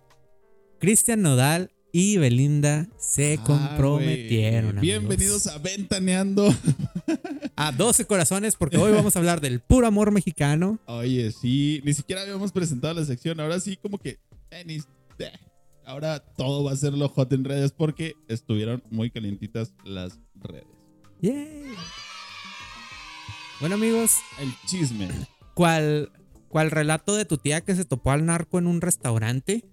Cristian 0.79 1.21
Nodal 1.21 1.69
y 1.91 2.15
Belinda 2.17 2.87
se 2.97 3.37
Ah, 3.37 3.43
comprometieron. 3.45 4.79
Bienvenidos 4.79 5.47
amigos. 5.47 5.47
a 5.47 5.57
Ventaneando. 5.77 6.47
a 7.57 7.71
12 7.73 8.05
corazones 8.05 8.55
porque 8.55 8.77
hoy 8.77 8.93
vamos 8.93 9.15
a 9.15 9.19
hablar 9.19 9.41
del 9.41 9.59
puro 9.59 9.85
amor 9.85 10.11
mexicano. 10.11 10.79
Oye, 10.85 11.33
sí, 11.33 11.81
ni 11.83 11.93
siquiera 11.93 12.21
habíamos 12.21 12.53
presentado 12.53 12.93
la 12.93 13.05
sección. 13.05 13.37
Ahora 13.41 13.59
sí, 13.59 13.75
como 13.75 13.97
que. 13.97 14.17
eh, 14.51 14.63
ni- 14.65 14.77
eh, 15.19 15.31
ahora 15.87 16.19
todo 16.19 16.63
va 16.63 16.73
a 16.73 16.75
ser 16.75 16.93
lo 16.93 17.07
hot 17.09 17.31
en 17.33 17.43
redes 17.43 17.71
porque 17.71 18.13
estuvieron 18.27 18.83
muy 18.91 19.09
calientitas 19.09 19.73
las 19.85 20.19
redes. 20.35 20.65
Yay. 21.21 21.73
Bueno 23.59 23.75
amigos, 23.75 24.15
El 24.39 24.51
chisme. 24.67 25.09
¿cuál, 25.55 26.11
¿cuál 26.49 26.69
relato 26.71 27.15
de 27.15 27.25
tu 27.25 27.37
tía 27.37 27.61
que 27.61 27.75
se 27.75 27.85
topó 27.85 28.11
al 28.11 28.25
narco 28.25 28.59
en 28.59 28.67
un 28.67 28.81
restaurante? 28.81 29.65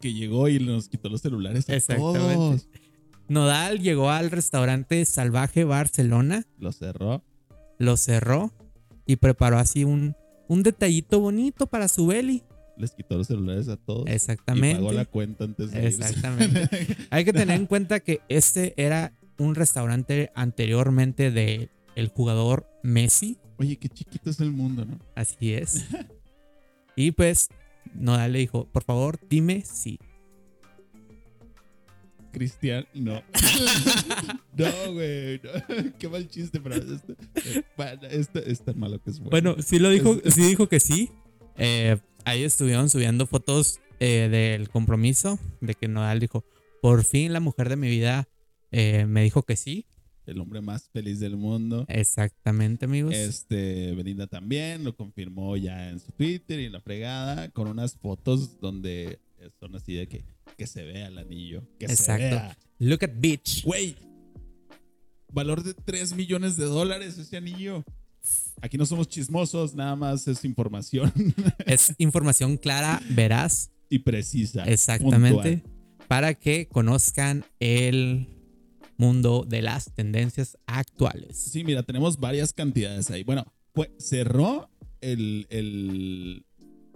Que 0.00 0.12
llegó 0.12 0.48
y 0.48 0.58
nos 0.58 0.88
quitó 0.88 1.08
los 1.08 1.22
celulares. 1.22 1.68
A 1.70 1.74
Exactamente. 1.76 2.34
todos. 2.34 2.68
Nodal 3.28 3.80
llegó 3.80 4.10
al 4.10 4.30
restaurante 4.30 5.04
Salvaje 5.06 5.64
Barcelona, 5.64 6.44
Lo 6.58 6.72
cerró. 6.72 7.24
lo 7.78 7.96
cerró 7.96 8.52
y 9.06 9.16
preparó 9.16 9.58
así 9.58 9.84
un, 9.84 10.14
un 10.48 10.62
detallito 10.62 11.18
bonito 11.20 11.66
para 11.66 11.88
su 11.88 12.06
Beli. 12.06 12.42
Les 12.76 12.92
quitó 12.92 13.16
los 13.16 13.26
celulares 13.26 13.68
a 13.68 13.76
todos. 13.76 14.06
Y 14.06 14.12
Exactamente. 14.12 14.76
pagó 14.76 14.92
la 14.92 15.04
cuenta 15.04 15.44
antes 15.44 15.70
de 15.70 15.84
irse. 15.84 16.02
Exactamente. 16.02 16.68
Hay 17.10 17.24
que 17.24 17.32
tener 17.32 17.56
en 17.56 17.66
cuenta 17.66 18.00
que 18.00 18.20
este 18.28 18.74
era 18.76 19.12
un 19.38 19.54
restaurante 19.54 20.30
anteriormente 20.34 21.30
de 21.30 21.70
el 21.94 22.08
jugador 22.08 22.68
Messi. 22.82 23.38
Oye, 23.58 23.76
qué 23.76 23.88
chiquito 23.88 24.30
es 24.30 24.40
el 24.40 24.50
mundo, 24.52 24.84
¿no? 24.84 24.98
Así 25.14 25.52
es. 25.54 25.86
Y 26.98 27.10
pues 27.10 27.50
Nodal 27.94 28.32
le 28.32 28.38
dijo, 28.38 28.66
por 28.72 28.82
favor, 28.82 29.20
dime 29.28 29.62
sí. 29.66 29.98
Cristian, 32.32 32.86
no. 32.94 33.22
no, 34.56 34.92
güey. 34.92 35.40
no. 35.42 35.92
Qué 35.98 36.08
mal 36.08 36.26
chiste, 36.28 36.58
pero 36.60 36.74
esto, 36.74 37.14
eh, 37.34 37.62
bueno, 37.76 38.02
esto 38.10 38.38
es 38.40 38.62
tan 38.62 38.78
malo 38.78 38.98
que 39.02 39.10
es 39.10 39.20
bueno. 39.20 39.30
Bueno, 39.30 39.62
sí 39.62 39.78
lo 39.78 39.90
dijo, 39.90 40.18
sí 40.24 40.42
dijo 40.42 40.68
que 40.68 40.80
sí. 40.80 41.10
Eh, 41.56 41.96
ahí 42.26 42.42
estuvieron 42.42 42.90
subiendo 42.90 43.26
fotos 43.26 43.80
eh, 44.00 44.28
del 44.28 44.68
compromiso, 44.68 45.38
de 45.60 45.74
que 45.74 45.88
Nodal 45.88 46.20
dijo, 46.20 46.44
por 46.82 47.04
fin 47.04 47.32
la 47.32 47.40
mujer 47.40 47.68
de 47.68 47.76
mi 47.76 47.88
vida 47.88 48.28
eh, 48.72 49.06
me 49.06 49.22
dijo 49.22 49.44
que 49.44 49.56
sí. 49.56 49.86
el 50.26 50.40
hombre 50.40 50.60
más 50.60 50.90
feliz 50.90 51.20
del 51.20 51.36
mundo. 51.36 51.86
Exactamente, 51.88 52.84
amigos. 52.84 53.14
Este, 53.14 53.94
Belinda 53.94 54.26
también 54.26 54.82
lo 54.84 54.94
confirmó 54.96 55.56
ya 55.56 55.88
en 55.88 56.00
su 56.00 56.12
Twitter 56.12 56.60
y 56.60 56.66
en 56.66 56.72
la 56.72 56.80
fregada, 56.80 57.48
con 57.50 57.68
unas 57.68 57.94
fotos 57.94 58.60
donde 58.60 59.20
son 59.60 59.76
así 59.76 59.94
de 59.94 60.08
que, 60.08 60.24
que 60.58 60.66
se 60.66 60.82
vea 60.82 61.06
el 61.06 61.18
anillo. 61.18 61.62
Que 61.78 61.86
se 61.86 61.94
Exacto. 61.94 62.24
vea. 62.24 62.58
Look 62.80 63.04
at 63.04 63.12
bitch. 63.14 63.62
Güey, 63.62 63.94
valor 65.32 65.62
de 65.62 65.74
3 65.74 66.16
millones 66.16 66.56
de 66.56 66.64
dólares 66.64 67.18
ese 67.18 67.36
anillo. 67.36 67.84
Aquí 68.60 68.78
no 68.78 68.86
somos 68.86 69.08
chismosos, 69.08 69.74
nada 69.74 69.96
más 69.96 70.26
es 70.28 70.44
información 70.44 71.12
Es 71.66 71.94
información 71.98 72.56
clara, 72.56 73.00
veraz, 73.10 73.70
y 73.88 74.00
precisa. 74.00 74.64
exactamente, 74.64 75.58
puntual. 75.58 76.06
para 76.08 76.34
que 76.34 76.66
conozcan 76.66 77.44
el 77.60 78.28
mundo 78.96 79.44
de 79.46 79.62
las 79.62 79.92
tendencias 79.94 80.56
actuales. 80.66 81.36
Sí, 81.36 81.64
mira, 81.64 81.82
tenemos 81.82 82.18
varias 82.18 82.52
cantidades 82.52 83.10
ahí. 83.10 83.22
Bueno, 83.24 83.44
pues 83.72 83.90
cerró 83.98 84.70
el, 85.00 85.46
el, 85.50 86.44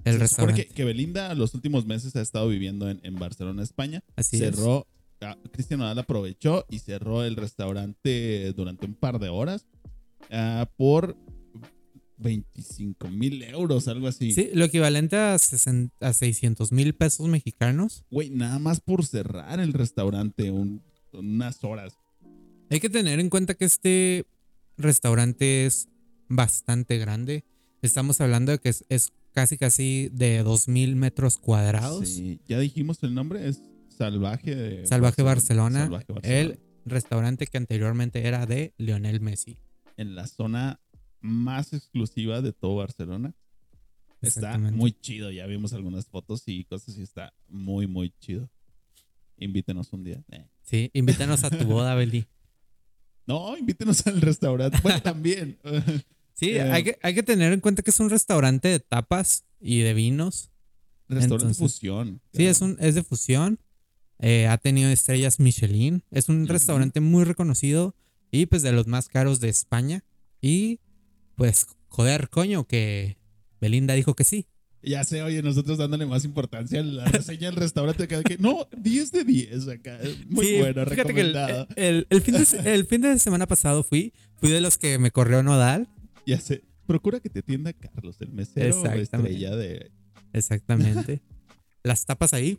El 0.05 0.19
restaurante. 0.19 0.67
Que, 0.67 0.75
que 0.75 0.85
Belinda 0.85 1.35
los 1.35 1.55
últimos 1.55 1.87
meses 1.87 2.17
ha 2.17 2.23
estado 2.23 2.49
viviendo 2.49 2.89
en, 2.89 3.01
en 3.03 3.17
Barcelona, 3.17 3.63
España. 3.63 4.03
Así 4.17 4.37
es. 4.37 4.43
cerró, 4.57 4.87
ah, 5.21 5.37
Cristian 5.53 5.81
Nodal 5.81 5.99
aprovechó 5.99 6.65
y 6.71 6.79
cerró 6.79 7.23
el 7.23 7.37
restaurante 7.37 8.53
durante 8.55 8.87
un 8.87 8.95
par 8.95 9.19
de 9.19 9.29
horas 9.29 9.67
ah, 10.31 10.69
por 10.77 11.17
25 12.19 13.09
mil 13.09 13.43
euros, 13.45 13.89
algo 13.89 14.07
así. 14.09 14.33
Sí, 14.33 14.51
lo 14.53 14.65
equivalente 14.67 15.17
a, 15.17 15.39
60 15.39 16.07
a 16.07 16.13
600 16.13 16.71
mil 16.73 16.95
pesos 16.95 17.27
mexicanos. 17.29 18.05
Güey, 18.11 18.31
nada 18.31 18.59
más 18.59 18.81
por 18.81 19.05
cerrar 19.07 19.59
el 19.61 19.73
restaurante 19.73 20.51
un- 20.51 20.83
unas 21.13 21.65
horas. 21.65 21.95
Hay 22.71 22.81
que 22.81 22.91
tener 22.91 23.19
en 23.21 23.31
cuenta 23.31 23.55
que 23.55 23.65
este 23.65 24.27
restaurante 24.77 25.67
es 25.67 25.89
bastante 26.29 26.99
grande. 26.99 27.45
Estamos 27.83 28.21
hablando 28.21 28.53
de 28.53 28.59
que 28.59 28.69
es, 28.69 28.85
es 28.91 29.13
casi 29.33 29.57
casi 29.57 30.11
de 30.13 30.45
2.000 30.45 30.95
metros 30.97 31.39
cuadrados. 31.39 32.09
Sí, 32.09 32.41
ya 32.47 32.59
dijimos 32.59 33.03
el 33.03 33.15
nombre, 33.15 33.49
es 33.49 33.63
Salvaje 33.89 34.55
de 34.55 34.87
Salvaje 34.87 35.23
Barcelona, 35.23 35.81
Salvaje 35.85 36.13
Barcelona. 36.13 36.39
el 36.41 36.59
restaurante 36.85 37.47
que 37.47 37.59
anteriormente 37.59 38.27
era 38.27 38.47
de 38.47 38.73
Lionel 38.79 39.21
Messi. 39.21 39.59
En 40.01 40.15
la 40.15 40.27
zona 40.27 40.81
más 41.21 41.75
exclusiva 41.75 42.41
de 42.41 42.53
todo 42.53 42.77
Barcelona. 42.77 43.35
Está 44.23 44.57
muy 44.59 44.93
chido. 44.93 45.31
Ya 45.31 45.47
vimos 45.47 45.75
algunas 45.75 46.07
fotos 46.07 46.43
y 46.47 46.65
cosas 46.65 46.97
y 46.97 47.03
está 47.03 47.35
muy, 47.49 47.87
muy 47.87 48.13
chido. 48.19 48.49
Invítenos 49.37 49.93
un 49.93 50.05
día. 50.05 50.25
Eh. 50.31 50.47
Sí, 50.63 50.91
invítanos 50.95 51.45
a 51.45 51.51
tu 51.51 51.65
boda, 51.65 51.95
Beli. 51.95 52.27
No, 53.27 53.57
invítenos 53.57 54.05
al 54.09 54.21
restaurante. 54.21 54.79
Bueno, 54.83 55.01
también. 55.03 55.59
Sí, 56.35 56.53
Eh. 56.53 56.63
hay, 56.63 56.83
que, 56.83 56.99
hay 57.03 57.15
que 57.15 57.23
tener 57.23 57.53
en 57.53 57.61
cuenta 57.61 57.83
que 57.83 57.91
es 57.91 58.01
un 58.01 58.09
restaurante 58.09 58.69
de 58.69 58.81
tapas 58.81 59.45
y 59.61 59.81
de 59.81 59.93
vinos. 59.93 60.51
restaurante 61.07 61.35
Entonces, 61.45 61.59
fusión. 61.59 62.23
Sí, 62.33 62.47
es, 62.47 62.63
un, 62.63 62.79
es 62.81 62.95
de 62.95 63.05
fusión. 63.05 63.61
Eh, 64.19 64.47
ha 64.49 64.57
tenido 64.57 64.89
estrellas 64.89 65.39
Michelin. 65.39 66.03
Es 66.11 66.31
un 66.31 66.49
restaurante 66.49 67.01
muy 67.01 67.25
reconocido 67.25 67.95
y 68.31 68.47
pues 68.47 68.63
de 68.63 68.73
los 68.73 68.87
más 68.87 69.09
caros 69.09 69.41
de 69.41 69.49
España. 69.49 70.05
Y 70.41 70.81
pues, 71.37 71.67
joder, 71.89 72.29
coño, 72.31 72.65
que 72.67 73.17
Belinda 73.61 73.95
dijo 73.95 74.15
que 74.15 74.25
sí. 74.25 74.47
Ya 74.83 75.05
sé, 75.05 75.23
oye, 75.23 75.43
nosotros 75.43 75.77
dándole 75.77 76.07
más 76.07 76.25
importancia 76.25 76.81
a 76.81 76.83
la 76.83 77.05
reseña 77.05 77.51
del 77.51 77.57
restaurante 77.57 78.05
acá 78.05 78.23
que 78.23 78.39
no, 78.39 78.67
10 78.79 79.13
de 79.13 79.25
10 79.25 79.69
acá. 79.69 79.99
Muy 80.29 80.47
Sí, 80.47 80.57
bueno, 80.59 80.87
fíjate 80.87 81.13
que 81.15 81.21
el, 81.21 81.35
recomendado. 81.35 81.69
el- 81.77 82.07
el 82.09 82.21
fin 82.23 82.35
de, 82.35 82.73
el 82.75 82.87
fin 82.87 83.01
de 83.03 83.19
semana 83.19 83.47
pasado 83.47 83.83
fui, 83.83 84.15
fui 84.37 84.49
de 84.51 84.63
los 84.63 84.79
que 84.79 84.99
me 84.99 85.11
corrió 85.11 85.43
Nodal. 85.43 85.87
Ya 86.27 86.41
sé. 86.41 86.63
procura 86.87 87.21
que 87.21 87.29
te 87.29 87.41
atienda 87.41 87.73
Carlos, 87.75 88.17
el 88.21 88.33
mesero 88.33 88.69
Exactamente. 88.69 89.03
estrella 89.33 89.55
de. 89.57 89.91
Exactamente. 90.33 91.21
Las 91.83 92.05
tapas 92.07 92.33
ahí, 92.35 92.59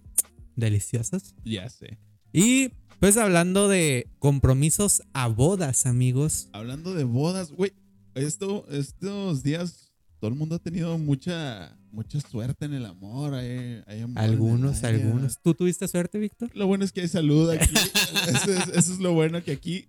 deliciosas. 0.55 1.33
Ya 1.43 1.69
sé. 1.69 1.97
Y 2.33 2.71
pues 3.01 3.17
hablando 3.17 3.67
de 3.67 4.07
compromisos 4.19 5.01
a 5.13 5.27
bodas, 5.27 5.87
amigos. 5.87 6.49
Hablando 6.53 6.93
de 6.93 7.03
bodas, 7.03 7.51
güey. 7.51 7.73
Esto, 8.13 8.65
estos 8.69 9.41
días, 9.41 9.91
todo 10.19 10.29
el 10.29 10.35
mundo 10.37 10.55
ha 10.55 10.59
tenido 10.59 10.97
mucha, 10.99 11.75
mucha 11.91 12.21
suerte 12.21 12.65
en 12.65 12.73
el 12.75 12.85
amor. 12.85 13.33
hay- 13.33 13.81
hay 13.87 14.01
amor 14.01 14.19
Algunos, 14.23 14.83
algunos. 14.83 15.39
¿Tú 15.41 15.55
tuviste 15.55 15.87
suerte, 15.87 16.19
Víctor? 16.19 16.51
Lo 16.53 16.67
bueno 16.67 16.85
es 16.85 16.91
que 16.91 17.01
hay 17.01 17.07
salud 17.07 17.49
aquí. 17.49 17.73
eso, 18.29 18.51
es, 18.53 18.67
eso 18.67 18.93
es 18.93 18.99
lo 18.99 19.13
bueno 19.13 19.43
que 19.43 19.53
aquí 19.53 19.87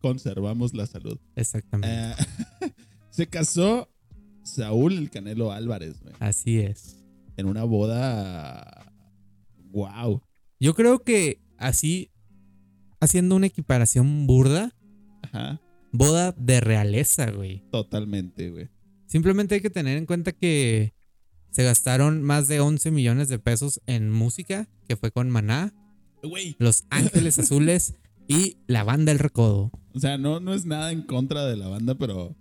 conservamos 0.00 0.72
la 0.72 0.86
salud. 0.86 1.18
Exactamente. 1.36 2.24
Eh, 2.62 2.72
se 3.10 3.26
casó 3.26 3.90
Saúl 4.44 4.94
el 4.96 5.10
Canelo 5.10 5.52
Álvarez, 5.52 6.00
güey. 6.00 6.14
Así 6.20 6.58
es. 6.58 6.96
En 7.36 7.44
una 7.46 7.64
boda. 7.64 8.90
Wow. 9.72 10.22
Yo 10.58 10.74
creo 10.74 11.00
que 11.02 11.42
así, 11.58 12.10
haciendo 13.00 13.36
una 13.36 13.46
equiparación 13.46 14.26
burda, 14.26 14.74
Ajá. 15.22 15.60
boda 15.92 16.32
de 16.32 16.60
realeza, 16.60 17.30
güey. 17.30 17.62
Totalmente, 17.70 18.50
güey. 18.50 18.68
Simplemente 19.06 19.56
hay 19.56 19.60
que 19.60 19.70
tener 19.70 19.96
en 19.98 20.06
cuenta 20.06 20.32
que 20.32 20.94
se 21.50 21.62
gastaron 21.62 22.22
más 22.22 22.48
de 22.48 22.60
11 22.60 22.90
millones 22.90 23.28
de 23.28 23.38
pesos 23.38 23.80
en 23.86 24.10
música, 24.10 24.68
que 24.88 24.96
fue 24.96 25.10
con 25.12 25.30
Maná. 25.30 25.72
Los 26.58 26.84
Ángeles 26.90 27.38
Azules 27.38 27.94
y 28.28 28.56
la 28.66 28.82
banda 28.82 29.12
El 29.12 29.18
Recodo. 29.18 29.70
O 29.94 30.00
sea, 30.00 30.18
no, 30.18 30.40
no 30.40 30.54
es 30.54 30.64
nada 30.66 30.90
en 30.90 31.02
contra 31.02 31.44
de 31.44 31.56
la 31.56 31.68
banda, 31.68 31.94
pero 31.94 32.34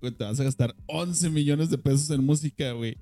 güey, 0.00 0.12
te 0.12 0.24
vas 0.24 0.38
a 0.38 0.44
gastar 0.44 0.76
11 0.86 1.30
millones 1.30 1.70
de 1.70 1.78
pesos 1.78 2.10
en 2.10 2.24
música, 2.24 2.72
güey. 2.72 2.96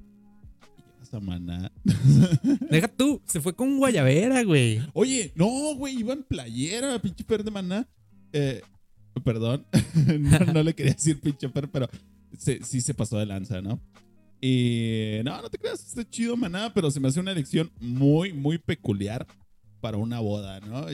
Y 1.06 1.08
llegas 1.08 1.14
a 1.14 1.20
Maná. 1.20 1.72
Deja 2.70 2.88
tú, 2.88 3.20
se 3.26 3.40
fue 3.40 3.54
con 3.54 3.78
Guayabera, 3.78 4.42
güey. 4.44 4.80
Oye, 4.92 5.32
no, 5.34 5.74
güey, 5.76 5.98
iba 6.00 6.12
en 6.12 6.22
playera, 6.22 6.98
pinche 7.00 7.24
per 7.24 7.44
de 7.44 7.50
Maná. 7.50 7.88
Eh, 8.32 8.62
perdón, 9.24 9.66
no, 10.20 10.38
no 10.52 10.62
le 10.62 10.74
quería 10.74 10.92
decir 10.94 11.20
pinche 11.20 11.48
per, 11.48 11.70
pero 11.70 11.88
se- 12.38 12.62
sí 12.64 12.80
se 12.80 12.94
pasó 12.94 13.18
de 13.18 13.26
lanza, 13.26 13.60
¿no? 13.62 13.80
Y 14.40 15.18
no, 15.24 15.40
no 15.40 15.48
te 15.48 15.58
creas, 15.58 15.80
está 15.86 16.08
chido 16.08 16.36
Maná, 16.36 16.72
pero 16.74 16.90
se 16.90 17.00
me 17.00 17.08
hace 17.08 17.20
una 17.20 17.32
elección 17.32 17.70
muy, 17.80 18.32
muy 18.32 18.58
peculiar 18.58 19.26
para 19.80 19.96
una 19.96 20.20
boda, 20.20 20.60
¿no? 20.60 20.86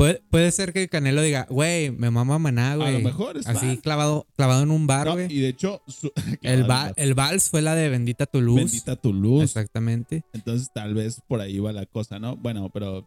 Puede, 0.00 0.22
puede 0.30 0.50
ser 0.50 0.72
que 0.72 0.88
Canelo 0.88 1.20
diga, 1.20 1.46
güey, 1.50 1.90
me 1.90 2.10
mama 2.10 2.38
Maná, 2.38 2.74
güey. 2.76 2.88
A 2.88 2.92
lo 2.92 3.00
mejor 3.00 3.36
es 3.36 3.46
Así 3.46 3.66
fan. 3.66 3.76
clavado, 3.76 4.26
clavado 4.34 4.62
en 4.62 4.70
un 4.70 4.86
bar, 4.86 5.06
no, 5.06 5.12
güey. 5.12 5.30
y 5.30 5.40
de 5.40 5.48
hecho, 5.48 5.82
su- 5.86 6.10
el, 6.42 6.68
va- 6.70 6.92
el 6.96 7.12
vals 7.14 7.50
fue 7.50 7.60
la 7.60 7.74
de 7.74 7.90
Bendita 7.90 8.24
tu 8.24 8.40
luz. 8.40 8.56
Bendita 8.56 8.96
tu 8.96 9.12
luz. 9.12 9.42
Exactamente. 9.42 10.24
Entonces 10.32 10.70
tal 10.72 10.94
vez 10.94 11.20
por 11.28 11.42
ahí 11.42 11.58
va 11.58 11.72
la 11.72 11.84
cosa, 11.84 12.18
¿no? 12.18 12.34
Bueno, 12.36 12.70
pero 12.70 13.06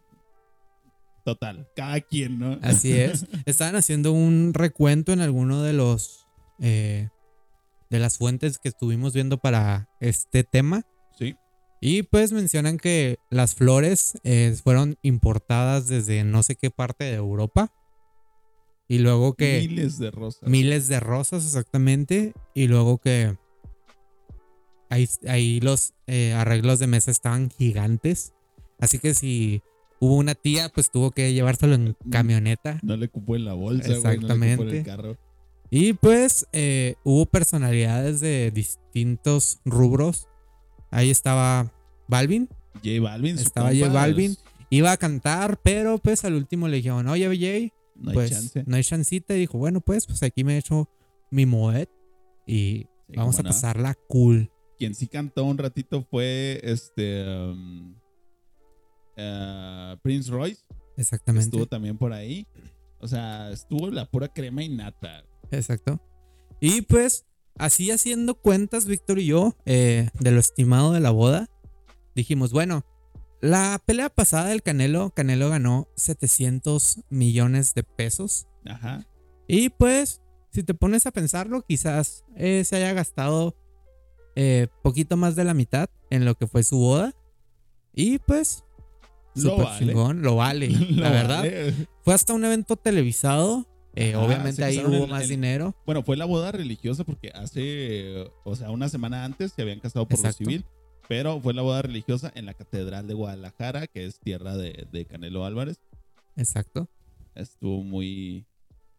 total, 1.24 1.66
cada 1.74 2.00
quien, 2.00 2.38
¿no? 2.38 2.58
Así 2.62 2.92
es. 2.92 3.26
Estaban 3.46 3.74
haciendo 3.76 4.12
un 4.12 4.52
recuento 4.54 5.12
en 5.12 5.20
alguno 5.20 5.62
de 5.62 5.72
los 5.72 6.26
eh, 6.60 7.08
de 7.90 7.98
las 7.98 8.18
fuentes 8.18 8.58
que 8.58 8.68
estuvimos 8.68 9.14
viendo 9.14 9.38
para 9.38 9.88
este 10.00 10.44
tema. 10.44 10.82
Sí. 11.18 11.34
Y 11.86 12.02
pues 12.04 12.32
mencionan 12.32 12.78
que 12.78 13.18
las 13.28 13.54
flores 13.54 14.18
eh, 14.24 14.56
fueron 14.64 14.96
importadas 15.02 15.86
desde 15.86 16.24
no 16.24 16.42
sé 16.42 16.56
qué 16.56 16.70
parte 16.70 17.04
de 17.04 17.16
Europa. 17.16 17.74
Y 18.88 19.00
luego 19.00 19.34
que 19.34 19.58
Miles 19.68 19.98
de 19.98 20.10
rosas. 20.10 20.48
miles 20.48 20.88
de 20.88 20.98
rosas 20.98 21.44
exactamente. 21.44 22.32
Y 22.54 22.68
luego 22.68 22.96
que 22.96 23.36
ahí, 24.88 25.06
ahí 25.28 25.60
los 25.60 25.92
eh, 26.06 26.32
arreglos 26.32 26.78
de 26.78 26.86
mesa 26.86 27.10
estaban 27.10 27.50
gigantes. 27.50 28.32
Así 28.80 28.98
que 28.98 29.12
si 29.12 29.60
hubo 30.00 30.16
una 30.16 30.34
tía, 30.34 30.70
pues 30.70 30.90
tuvo 30.90 31.10
que 31.10 31.34
llevárselo 31.34 31.74
en 31.74 31.98
camioneta. 32.10 32.80
No 32.82 32.96
le 32.96 33.08
cupo 33.08 33.36
en 33.36 33.44
la 33.44 33.52
bolsa, 33.52 33.88
güey. 33.88 34.00
No 34.00 34.02
le 34.02 34.06
en 34.06 34.22
Exactamente. 34.22 34.78
el 34.78 34.84
carro. 34.86 35.18
Y 35.68 35.92
pues 35.92 36.46
eh, 36.52 36.94
hubo 37.04 37.26
personalidades 37.26 38.20
de 38.20 38.50
distintos 38.52 39.60
rubros. 39.66 40.28
Ahí 40.94 41.10
estaba 41.10 41.72
Balvin, 42.08 42.48
J 42.82 43.00
Balvin. 43.02 43.38
Estaba 43.38 43.70
J 43.74 43.88
Balvin. 43.88 44.36
iba 44.70 44.92
a 44.92 44.96
cantar, 44.96 45.58
pero 45.62 45.98
pues 45.98 46.24
al 46.24 46.34
último 46.34 46.68
le 46.68 46.76
dijeron, 46.76 47.06
oye 47.08 47.26
Jay, 47.38 47.72
No 47.96 48.10
hay 48.10 48.14
pues 48.14 48.30
chance. 48.30 48.64
no 48.66 48.76
hay 48.76 48.82
chancita. 48.84 49.34
Y 49.34 49.40
dijo, 49.40 49.58
bueno, 49.58 49.80
pues, 49.80 50.06
pues 50.06 50.22
aquí 50.22 50.44
me 50.44 50.54
he 50.54 50.58
hecho 50.58 50.88
mi 51.30 51.46
moed 51.46 51.88
y 52.46 52.86
Sí, 53.08 53.16
vamos 53.16 53.38
a 53.38 53.42
no. 53.42 53.48
pasarla 53.50 53.94
cool. 54.08 54.50
Quien 54.78 54.94
sí 54.94 55.06
cantó 55.08 55.44
un 55.44 55.58
ratito 55.58 56.02
fue 56.10 56.58
este. 56.62 57.22
um, 57.28 57.94
eh, 59.16 59.96
Prince 60.02 60.30
Royce. 60.30 60.62
Exactamente. 60.96 61.46
Estuvo 61.46 61.66
también 61.66 61.96
por 61.98 62.12
ahí. 62.12 62.46
O 63.00 63.06
sea, 63.08 63.50
estuvo 63.50 63.90
la 63.90 64.06
pura 64.10 64.28
crema 64.28 64.62
y 64.62 64.68
nata. 64.70 65.24
Exacto. 65.50 66.00
Y 66.60 66.82
pues, 66.82 67.24
así 67.56 67.90
haciendo 67.90 68.34
cuentas, 68.34 68.86
Víctor 68.86 69.18
y 69.18 69.26
yo, 69.26 69.56
eh, 69.64 70.10
de 70.18 70.30
lo 70.30 70.40
estimado 70.40 70.92
de 70.92 71.00
la 71.00 71.10
boda, 71.10 71.48
dijimos, 72.14 72.52
bueno, 72.52 72.84
la 73.40 73.80
pelea 73.84 74.08
pasada 74.08 74.46
del 74.48 74.62
Canelo, 74.62 75.10
Canelo 75.10 75.50
ganó 75.50 75.88
700 75.96 77.00
millones 77.10 77.74
de 77.74 77.82
pesos. 77.82 78.46
Ajá. 78.64 79.06
Y 79.46 79.68
pues, 79.68 80.22
si 80.50 80.62
te 80.62 80.72
pones 80.72 81.06
a 81.06 81.10
pensarlo, 81.10 81.62
quizás 81.62 82.24
eh, 82.36 82.64
se 82.64 82.76
haya 82.76 82.92
gastado 82.94 83.54
eh, 84.36 84.68
poquito 84.82 85.16
más 85.16 85.36
de 85.36 85.44
la 85.44 85.54
mitad 85.54 85.90
en 86.10 86.24
lo 86.24 86.36
que 86.36 86.46
fue 86.46 86.62
su 86.62 86.78
boda. 86.78 87.12
Y 87.92 88.18
pues, 88.18 88.64
Lo 89.34 89.58
vale. 89.58 89.78
chingón, 89.78 90.22
lo 90.22 90.36
vale. 90.36 90.68
Lo 90.70 91.02
la 91.02 91.10
verdad, 91.10 91.38
vale. 91.40 91.74
fue 92.02 92.14
hasta 92.14 92.32
un 92.32 92.44
evento 92.44 92.76
televisado. 92.76 93.66
Eh, 93.94 94.14
Ajá, 94.14 94.24
obviamente 94.24 94.64
ahí 94.64 94.78
hubo 94.78 95.06
más 95.06 95.28
dinero. 95.28 95.74
Bueno, 95.86 96.02
fue 96.02 96.16
la 96.16 96.24
boda 96.24 96.52
religiosa 96.52 97.04
porque 97.04 97.30
hace, 97.34 98.30
o 98.44 98.56
sea, 98.56 98.70
una 98.70 98.88
semana 98.88 99.24
antes 99.24 99.52
se 99.52 99.62
habían 99.62 99.80
casado 99.80 100.06
por 100.06 100.18
Exacto. 100.18 100.44
lo 100.44 100.50
civil, 100.50 100.64
pero 101.08 101.40
fue 101.40 101.54
la 101.54 101.62
boda 101.62 101.82
religiosa 101.82 102.32
en 102.34 102.46
la 102.46 102.54
Catedral 102.54 103.06
de 103.06 103.14
Guadalajara, 103.14 103.86
que 103.86 104.04
es 104.04 104.18
tierra 104.18 104.56
de, 104.56 104.86
de 104.90 105.04
Canelo 105.04 105.44
Álvarez. 105.44 105.80
Exacto. 106.36 106.88
Estuvo 107.34 107.82
muy, 107.82 108.46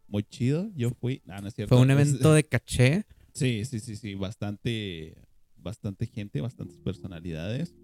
muy 0.07 0.23
chido. 0.23 0.69
Yo 0.75 0.91
fui. 0.91 1.21
Ah, 1.27 1.41
no 1.41 1.47
es 1.47 1.55
cierto. 1.55 1.75
Fue 1.75 1.83
un 1.83 1.91
evento 1.91 2.33
de 2.33 2.43
caché. 2.43 3.05
Sí, 3.33 3.65
sí, 3.65 3.81
sí, 3.81 3.97
sí. 3.97 4.15
Bastante, 4.15 5.17
bastante 5.57 6.05
gente, 6.05 6.39
bastantes 6.39 6.77
personalidades. 6.77 7.75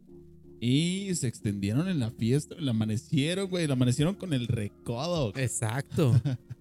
Y 0.62 1.13
se 1.15 1.28
extendieron 1.28 1.89
en 1.89 2.00
la 2.00 2.10
fiesta, 2.10 2.56
la 2.58 2.71
amanecieron, 2.71 3.50
güey. 3.50 3.67
La 3.67 3.74
amanecieron 3.74 4.15
con 4.15 4.32
el 4.32 4.47
recodo. 4.47 5.34
Exacto. 5.36 6.13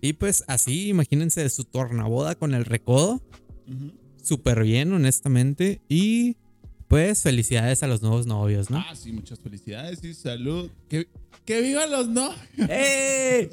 y 0.00 0.14
pues 0.14 0.44
así, 0.46 0.88
imagínense 0.88 1.48
su 1.48 1.64
tornaboda 1.64 2.34
con 2.34 2.54
el 2.54 2.64
recodo. 2.64 3.22
Súper 4.22 4.62
bien, 4.62 4.92
honestamente. 4.92 5.80
Y 5.88 6.36
pues 6.88 7.22
felicidades 7.22 7.82
a 7.82 7.86
los 7.86 8.02
nuevos 8.02 8.26
novios, 8.26 8.70
¿no? 8.70 8.78
Ah, 8.78 8.94
sí, 8.94 9.12
muchas 9.12 9.40
felicidades 9.40 10.02
y 10.04 10.14
salud. 10.14 10.70
¡Que, 10.88 11.08
que 11.44 11.60
vivan 11.60 11.90
los 11.90 12.08
no! 12.08 12.30
¡Eh! 12.68 13.50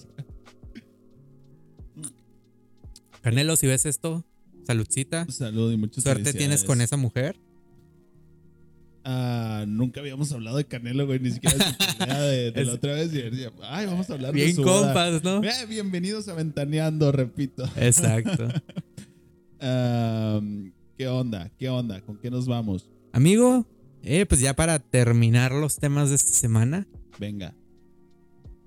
Canelo, 3.22 3.56
si 3.56 3.68
ves 3.68 3.86
esto, 3.86 4.26
saludcita. 4.66 5.26
Salud 5.30 5.72
y 5.72 5.78
muchas 5.78 6.04
Suerte 6.04 6.34
tienes 6.34 6.64
con 6.64 6.82
esa 6.82 6.98
mujer. 6.98 7.40
Ah, 9.06 9.66
nunca 9.68 10.00
habíamos 10.00 10.32
hablado 10.32 10.58
de 10.58 10.66
Canelo, 10.66 11.06
güey. 11.06 11.20
Ni 11.20 11.32
siquiera 11.32 11.58
de 11.58 11.64
su 11.66 11.98
pelea 11.98 12.22
de, 12.22 12.52
de 12.52 12.66
la 12.66 12.74
otra 12.74 12.94
vez. 12.94 13.14
Y 13.14 13.22
decía, 13.22 13.52
Ay, 13.64 13.86
vamos 13.86 14.10
a 14.10 14.14
hablar 14.14 14.32
de 14.34 14.42
Bien 14.44 14.56
su 14.56 14.64
boda". 14.64 14.86
compas, 14.94 15.24
¿no? 15.24 15.44
Eh, 15.44 15.66
bienvenidos 15.68 16.28
a 16.30 16.34
Ventaneando, 16.34 17.12
repito. 17.12 17.66
Exacto. 17.76 18.48
¿Qué 20.98 21.08
onda? 21.08 21.50
¿Qué 21.58 21.70
onda? 21.70 22.02
¿Con 22.02 22.18
qué 22.18 22.30
nos 22.30 22.48
vamos? 22.48 22.90
Amigo, 23.12 23.66
eh, 24.04 24.26
pues 24.26 24.42
ya 24.42 24.56
para 24.56 24.80
terminar 24.80 25.52
los 25.52 25.78
temas 25.78 26.10
de 26.10 26.16
esta 26.16 26.32
semana, 26.34 26.88
Venga. 27.20 27.54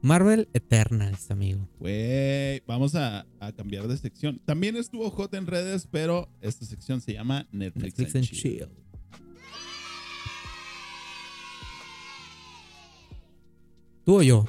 Marvel 0.03 0.49
Eternals, 0.55 1.31
amigo. 1.31 1.68
Güey, 1.81 2.62
vamos 2.66 2.94
a, 2.94 3.27
a 3.40 3.53
cambiar 3.53 3.88
de 3.88 3.96
sección. 3.96 4.40
También 4.44 4.77
estuvo 4.77 5.11
hot 5.11 5.35
en 5.35 5.46
redes, 5.46 5.88
pero 5.90 6.29
esta 6.40 6.64
sección 6.64 7.01
se 7.01 7.14
llama 7.14 7.49
Netflix, 7.51 7.99
Netflix 7.99 8.14
and 8.14 8.25
and 8.25 8.33
Chill. 8.33 8.68
¿Tú 14.07 14.19
o 14.19 14.23
yo? 14.23 14.45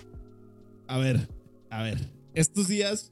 A 0.86 1.00
ver, 1.00 1.28
a 1.72 1.82
ver. 1.82 1.98
Estos 2.36 2.67
días. 2.67 3.12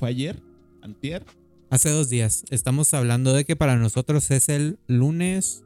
¿fue 0.00 0.08
ayer? 0.08 0.42
¿Antier? 0.82 1.24
Hace 1.70 1.90
dos 1.90 2.08
días. 2.08 2.42
Estamos 2.50 2.92
hablando 2.92 3.32
de 3.32 3.44
que 3.44 3.54
para 3.54 3.76
nosotros 3.76 4.32
es 4.32 4.48
el 4.48 4.80
lunes 4.88 5.62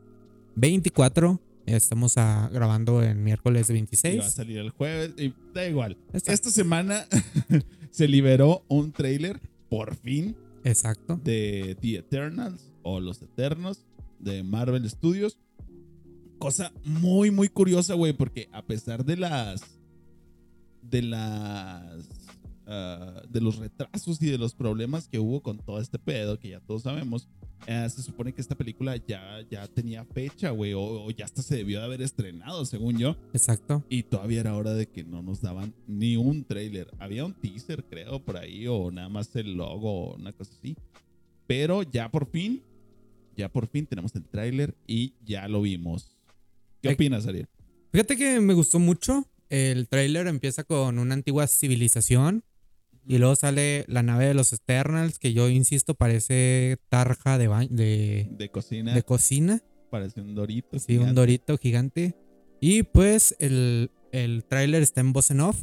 24. 0.57 1.41
Estamos 1.65 2.19
ah, 2.19 2.51
grabando 2.53 3.03
el 3.03 3.17
miércoles 3.17 3.71
Y 3.71 3.73
va 3.73 3.77
a 3.77 3.81
26. 3.81 4.25
salir 4.27 4.59
el 4.59 4.69
jueves. 4.69 5.15
Y 5.17 5.33
da 5.55 5.67
igual. 5.67 5.97
Esta 6.13 6.51
semana 6.51 7.07
se 7.91 8.07
liberó 8.09 8.67
un 8.69 8.93
trailer, 8.93 9.41
por 9.71 9.97
fin, 9.97 10.37
Exacto. 10.65 11.19
de 11.25 11.79
The 11.81 11.97
Eternals 11.97 12.71
o 12.83 13.01
Los 13.01 13.23
Eternos 13.23 13.87
de 14.19 14.43
Marvel 14.43 14.87
Studios. 14.91 15.39
Cosa 16.39 16.75
muy, 16.85 17.31
muy 17.31 17.49
curiosa, 17.49 17.95
güey, 17.95 18.13
porque 18.13 18.51
a 18.53 18.61
pesar 18.67 19.07
de 19.07 19.17
las. 19.17 19.78
De 20.91 21.03
las. 21.03 22.09
ah, 22.67 23.23
de 23.29 23.41
los 23.41 23.57
retrasos 23.57 24.21
y 24.23 24.27
de 24.27 24.39
los 24.39 24.55
problemas 24.55 25.09
que 25.09 25.19
hubo 25.19 25.43
con 25.43 25.59
todo 25.59 25.81
este 25.81 25.99
pedo, 25.99 26.39
que 26.39 26.51
ya 26.51 26.61
todos 26.61 26.83
sabemos, 26.83 27.29
eh, 27.67 27.87
se 27.91 28.03
supone 28.03 28.33
que 28.33 28.41
esta 28.41 28.55
película 28.55 28.97
ya, 28.97 29.41
ya 29.51 29.67
tenía 29.67 30.05
fecha, 30.05 30.51
güey, 30.51 30.75
o, 30.75 30.81
o 30.81 31.11
ya 31.11 31.25
hasta 31.25 31.43
se 31.43 31.57
debió 31.57 31.81
de 31.81 31.87
haber 31.87 32.03
estrenado, 32.03 32.65
según 32.65 32.99
yo. 32.99 33.17
Exacto. 33.33 33.85
Y 33.89 34.05
todavía 34.05 34.41
era 34.41 34.55
hora 34.55 34.75
de 34.75 34.87
que 34.89 35.03
no 35.05 35.23
nos 35.23 35.41
daban 35.41 35.75
ni 35.87 36.17
un 36.17 36.45
trailer. 36.45 36.89
Había 36.99 37.25
un 37.25 37.35
teaser, 37.35 37.85
creo, 37.85 38.25
por 38.25 38.37
ahí, 38.37 38.67
o 38.67 38.91
nada 38.91 39.09
más 39.09 39.35
el 39.37 39.55
logo, 39.55 40.11
o 40.11 40.15
una 40.17 40.33
cosa 40.33 40.53
así. 40.59 40.77
Pero 41.47 41.83
ya 41.83 42.11
por 42.11 42.31
fin, 42.31 42.63
ya 43.37 43.49
por 43.49 43.67
fin 43.67 43.87
tenemos 43.87 44.15
el 44.15 44.25
tráiler 44.25 44.77
y 44.87 45.15
ya 45.25 45.49
lo 45.49 45.63
vimos. 45.63 46.17
¿Qué 46.83 46.91
opinas, 46.91 47.27
Ariel? 47.27 47.49
Fíjate 47.91 48.17
que 48.17 48.41
me 48.41 48.55
gustó 48.55 48.79
mucho. 48.79 49.27
El 49.49 49.89
tráiler 49.89 50.27
empieza 50.27 50.65
con 50.65 50.99
una 50.99 51.15
antigua 51.15 51.47
civilización 51.47 52.45
y 53.07 53.19
luego 53.19 53.37
sale 53.37 53.85
la 53.89 54.03
nave 54.03 54.27
de 54.27 54.35
los 54.35 54.53
Eternals, 54.53 55.19
que 55.19 55.33
yo 55.33 55.49
insisto 55.49 55.95
parece 55.95 56.77
tarja 56.91 57.39
de, 57.39 57.49
de, 57.71 58.29
De 58.33 58.51
cocina, 58.51 58.95
de 58.95 59.03
cocina. 59.03 59.63
parece 59.91 60.21
un 60.21 60.35
dorito. 60.35 60.79
Sí, 60.79 60.99
un 60.99 61.15
dorito 61.15 61.57
gigante. 61.57 62.15
Y 62.61 62.83
pues 62.83 63.35
el, 63.39 63.91
el 64.13 64.45
tráiler 64.45 64.83
está 64.83 65.01
en 65.01 65.13
voz 65.13 65.31
en 65.31 65.41
off, 65.41 65.63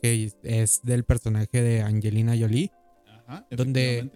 que 0.00 0.32
es 0.42 0.80
del 0.82 1.04
personaje 1.04 1.60
de 1.60 1.82
Angelina 1.82 2.34
Jolie. 2.38 2.70
Ajá, 3.06 3.46
donde-. 3.50 4.10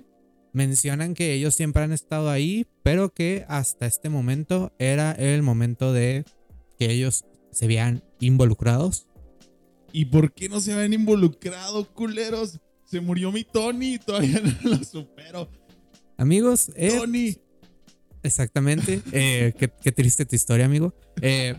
Mencionan 0.55 1.15
que 1.15 1.33
ellos 1.33 1.55
siempre 1.55 1.83
han 1.83 1.93
estado 1.93 2.29
ahí, 2.29 2.67
pero 2.83 3.15
que 3.15 3.47
hasta 3.49 3.87
este 3.87 4.11
momento 4.11 4.71
era 4.79 5.13
el 5.13 5.43
momento 5.43 5.95
de 5.95 6.27
que 6.79 6.91
ellos 6.91 7.25
se 7.53 7.67
vean 7.67 8.03
involucrados. 8.19 9.07
¿Y 9.93 10.07
por 10.07 10.33
qué 10.33 10.49
no 10.49 10.61
se 10.61 10.73
habían 10.73 10.95
involucrado, 10.95 11.87
culeros? 11.93 12.59
Se 12.85 13.01
murió 13.01 13.31
mi 13.31 13.45
Tony, 13.45 13.99
todavía 13.99 14.41
no 14.41 14.71
lo 14.71 14.85
supero. 14.85 15.49
Amigos, 16.17 16.71
eh, 16.77 16.97
Tony. 16.99 17.37
Exactamente. 18.23 19.01
Eh, 19.13 19.53
qué, 19.59 19.71
qué 19.83 19.93
triste 19.93 20.25
tu 20.25 20.35
historia, 20.35 20.67
amigo. 20.67 20.95
Eh, 21.21 21.55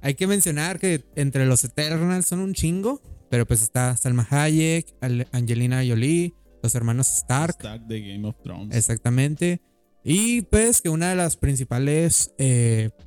hay 0.00 0.14
que 0.14 0.26
mencionar 0.26 0.78
que 0.78 1.04
entre 1.14 1.46
los 1.46 1.62
Eternals 1.64 2.26
son 2.26 2.40
un 2.40 2.54
chingo, 2.54 3.00
pero 3.30 3.46
pues 3.46 3.62
está 3.62 3.96
Salma 3.96 4.26
Hayek, 4.28 4.94
Angelina 5.32 5.82
Jolie, 5.86 6.34
los 6.62 6.74
hermanos 6.74 7.08
Stark, 7.08 7.56
Stark 7.58 7.86
de 7.86 8.00
Game 8.00 8.26
of 8.26 8.36
Thrones. 8.42 8.74
exactamente. 8.76 9.60
Y 10.02 10.42
pues 10.42 10.80
que 10.80 10.88
una 10.88 11.10
de 11.10 11.16
las 11.16 11.36
principales 11.36 12.32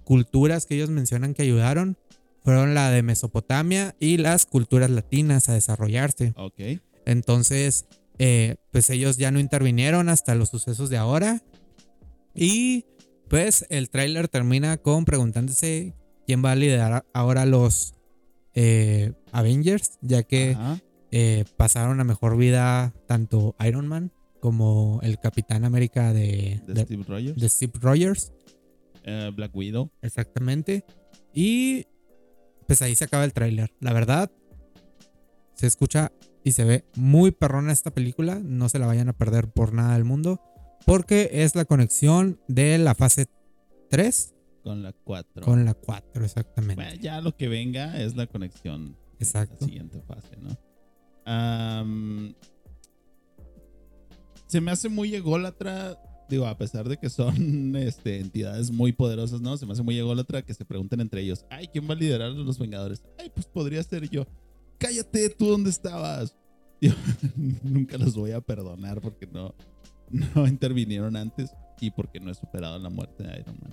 culturas 0.03 0.65
que 0.65 0.75
ellos 0.75 0.89
mencionan 0.89 1.33
que 1.33 1.43
ayudaron 1.43 1.97
fueron 2.43 2.73
la 2.73 2.89
de 2.91 3.03
Mesopotamia 3.03 3.95
y 3.99 4.17
las 4.17 4.45
culturas 4.45 4.89
latinas 4.89 5.49
a 5.49 5.53
desarrollarse. 5.53 6.33
Ok. 6.37 6.59
Entonces, 7.05 7.85
eh, 8.17 8.55
pues 8.71 8.89
ellos 8.89 9.17
ya 9.17 9.31
no 9.31 9.39
intervinieron 9.39 10.09
hasta 10.09 10.35
los 10.35 10.49
sucesos 10.49 10.89
de 10.89 10.97
ahora. 10.97 11.41
Y 12.35 12.85
pues 13.29 13.65
el 13.69 13.89
tráiler 13.89 14.27
termina 14.27 14.77
con 14.77 15.05
preguntándose 15.05 15.93
quién 16.25 16.43
va 16.43 16.51
a 16.51 16.55
liderar 16.55 17.05
ahora 17.13 17.45
los 17.45 17.93
eh, 18.55 19.13
Avengers, 19.31 19.97
ya 20.01 20.23
que 20.23 20.55
eh, 21.11 21.45
pasaron 21.57 21.99
a 21.99 22.03
mejor 22.03 22.37
vida 22.37 22.93
tanto 23.07 23.55
Iron 23.65 23.87
Man 23.87 24.11
como 24.39 24.99
el 25.03 25.19
Capitán 25.19 25.65
América 25.65 26.13
de, 26.13 26.61
De 26.65 26.73
de- 26.73 26.81
Steve 26.83 27.03
Rogers. 27.07 27.35
de 27.35 27.49
Steve 27.49 27.73
Rogers. 27.81 28.31
Black 29.35 29.55
Widow. 29.55 29.89
Exactamente. 30.03 30.85
Y 31.33 31.85
pues 32.69 32.83
ahí 32.83 32.93
se 32.93 33.05
acaba 33.05 33.23
el 33.23 33.33
tráiler. 33.33 33.73
La 33.79 33.93
verdad, 33.93 34.31
se 35.55 35.65
escucha 35.65 36.11
y 36.43 36.51
se 36.51 36.65
ve 36.65 36.85
muy 36.95 37.31
perrona 37.31 37.73
esta 37.73 37.89
película. 37.89 38.39
No 38.43 38.69
se 38.69 38.77
la 38.77 38.85
vayan 38.85 39.09
a 39.09 39.13
perder 39.13 39.49
por 39.49 39.73
nada 39.73 39.93
del 39.93 40.03
mundo. 40.03 40.39
Porque 40.85 41.31
es 41.33 41.55
la 41.55 41.65
conexión 41.65 42.39
de 42.47 42.77
la 42.77 42.93
fase 42.93 43.25
3 43.89 44.35
Con 44.61 44.83
la 44.83 44.93
4. 44.93 45.43
con 45.43 45.65
la 45.65 45.73
4, 45.73 46.23
exactamente. 46.23 46.75
Bueno, 46.75 47.01
ya 47.01 47.21
lo 47.21 47.35
que 47.35 47.47
venga 47.47 47.99
es 47.99 48.15
la 48.15 48.27
conexión. 48.27 48.95
Exacto. 49.19 49.57
La 49.61 49.65
siguiente 49.65 49.99
fase, 50.03 50.37
¿no? 50.37 50.55
Se 54.45 54.61
me 54.61 54.69
hace 54.69 54.89
muy 54.89 55.15
ególatra. 55.15 55.97
Digo, 56.29 56.45
a 56.45 56.57
pesar 56.57 56.87
de 56.87 56.97
que 56.97 57.09
son 57.09 57.75
este, 57.75 58.19
entidades 58.19 58.71
muy 58.71 58.91
poderosas, 58.91 59.41
¿no? 59.41 59.57
Se 59.57 59.65
me 59.65 59.73
hace 59.73 59.83
muy 59.83 59.97
ególatra 59.97 60.43
que 60.43 60.53
se 60.53 60.65
pregunten 60.65 61.01
entre 61.01 61.21
ellos. 61.21 61.45
Ay, 61.49 61.67
¿quién 61.67 61.89
va 61.89 61.93
a 61.93 61.97
liderar 61.97 62.29
a 62.29 62.33
los 62.33 62.59
Vengadores? 62.59 63.03
Ay, 63.17 63.31
pues 63.33 63.47
podría 63.47 63.81
ser 63.83 64.09
yo. 64.09 64.25
Cállate, 64.77 65.29
¿tú 65.29 65.47
dónde 65.47 65.69
estabas? 65.69 66.35
Yo 66.81 66.93
nunca 67.61 67.97
los 67.97 68.15
voy 68.15 68.31
a 68.31 68.39
perdonar 68.39 69.01
porque 69.01 69.27
no, 69.27 69.53
no 70.33 70.47
intervinieron 70.47 71.17
antes 71.17 71.51
y 71.81 71.91
porque 71.91 72.21
no 72.21 72.31
he 72.31 72.33
superado 72.33 72.79
la 72.79 72.89
muerte 72.89 73.23
de 73.23 73.41
Iron 73.41 73.57
Man. 73.61 73.71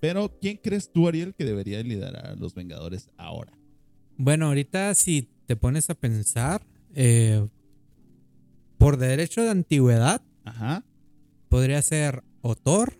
Pero, 0.00 0.36
¿quién 0.40 0.56
crees 0.56 0.90
tú, 0.90 1.06
Ariel, 1.06 1.34
que 1.34 1.44
debería 1.44 1.80
liderar 1.84 2.26
a 2.26 2.34
los 2.34 2.54
Vengadores 2.54 3.08
ahora? 3.16 3.56
Bueno, 4.16 4.46
ahorita 4.46 4.92
si 4.94 5.30
te 5.46 5.54
pones 5.54 5.90
a 5.90 5.94
pensar, 5.94 6.66
eh, 6.92 7.46
por 8.78 8.96
derecho 8.96 9.42
de 9.42 9.50
antigüedad, 9.50 10.20
Ajá. 10.44 10.84
Podría 11.54 11.80
ser 11.82 12.24
o 12.40 12.56
Thor 12.56 12.98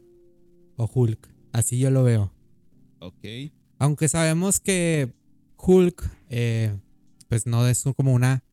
o 0.77 0.89
Hulk. 0.93 1.29
Así 1.53 1.77
yo 1.81 1.91
lo 1.91 2.05
veo. 2.05 2.33
Ok. 3.01 3.25
Aunque 3.81 4.09
sabemos 4.09 4.61
que 4.61 5.13
Hulk, 5.59 6.09
eh, 6.31 6.73
pues 7.29 7.47
no 7.49 7.67
es 7.67 7.83
como 7.97 8.13
una 8.15 8.45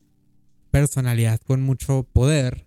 personalidad 0.72 1.40
con 1.42 1.62
mucho 1.62 2.02
poder, 2.12 2.66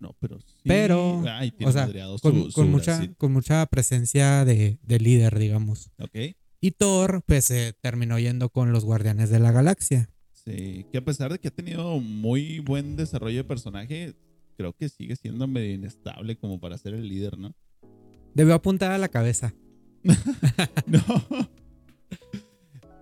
No, 0.00 0.16
pero 0.20 0.38
sí. 0.40 0.46
Pero, 0.64 1.22
Ay, 1.28 1.52
o 1.62 1.70
sea, 1.70 1.86
con, 2.22 2.32
su- 2.34 2.52
con 2.52 2.64
su 2.64 2.70
mucha, 2.70 3.14
con 3.18 3.30
mucha 3.32 3.66
presencia 3.66 4.46
de, 4.46 4.78
de 4.82 4.98
líder, 5.00 5.38
digamos. 5.38 5.90
Ok. 5.98 6.34
Y 6.62 6.70
Thor, 6.70 7.22
pues 7.26 7.44
se 7.44 7.74
terminó 7.74 8.18
yendo 8.18 8.48
con 8.48 8.72
los 8.72 8.86
Guardianes 8.86 9.28
de 9.28 9.38
la 9.38 9.52
Galaxia. 9.52 10.08
Sí. 10.32 10.86
Que 10.90 10.96
a 10.98 11.04
pesar 11.04 11.30
de 11.30 11.38
que 11.40 11.48
ha 11.48 11.50
tenido 11.50 12.00
muy 12.00 12.60
buen 12.60 12.96
desarrollo 12.96 13.36
de 13.36 13.44
personaje, 13.44 14.14
creo 14.58 14.72
que 14.72 14.88
sigue 14.88 15.14
siendo 15.14 15.46
medio 15.46 15.72
inestable 15.72 16.36
como 16.36 16.58
para 16.58 16.76
ser 16.76 16.92
el 16.92 17.08
líder, 17.08 17.38
¿no? 17.38 17.54
Debió 18.34 18.54
apuntar 18.54 18.90
a 18.90 18.98
la 18.98 19.08
cabeza. 19.08 19.54
No. 20.86 21.00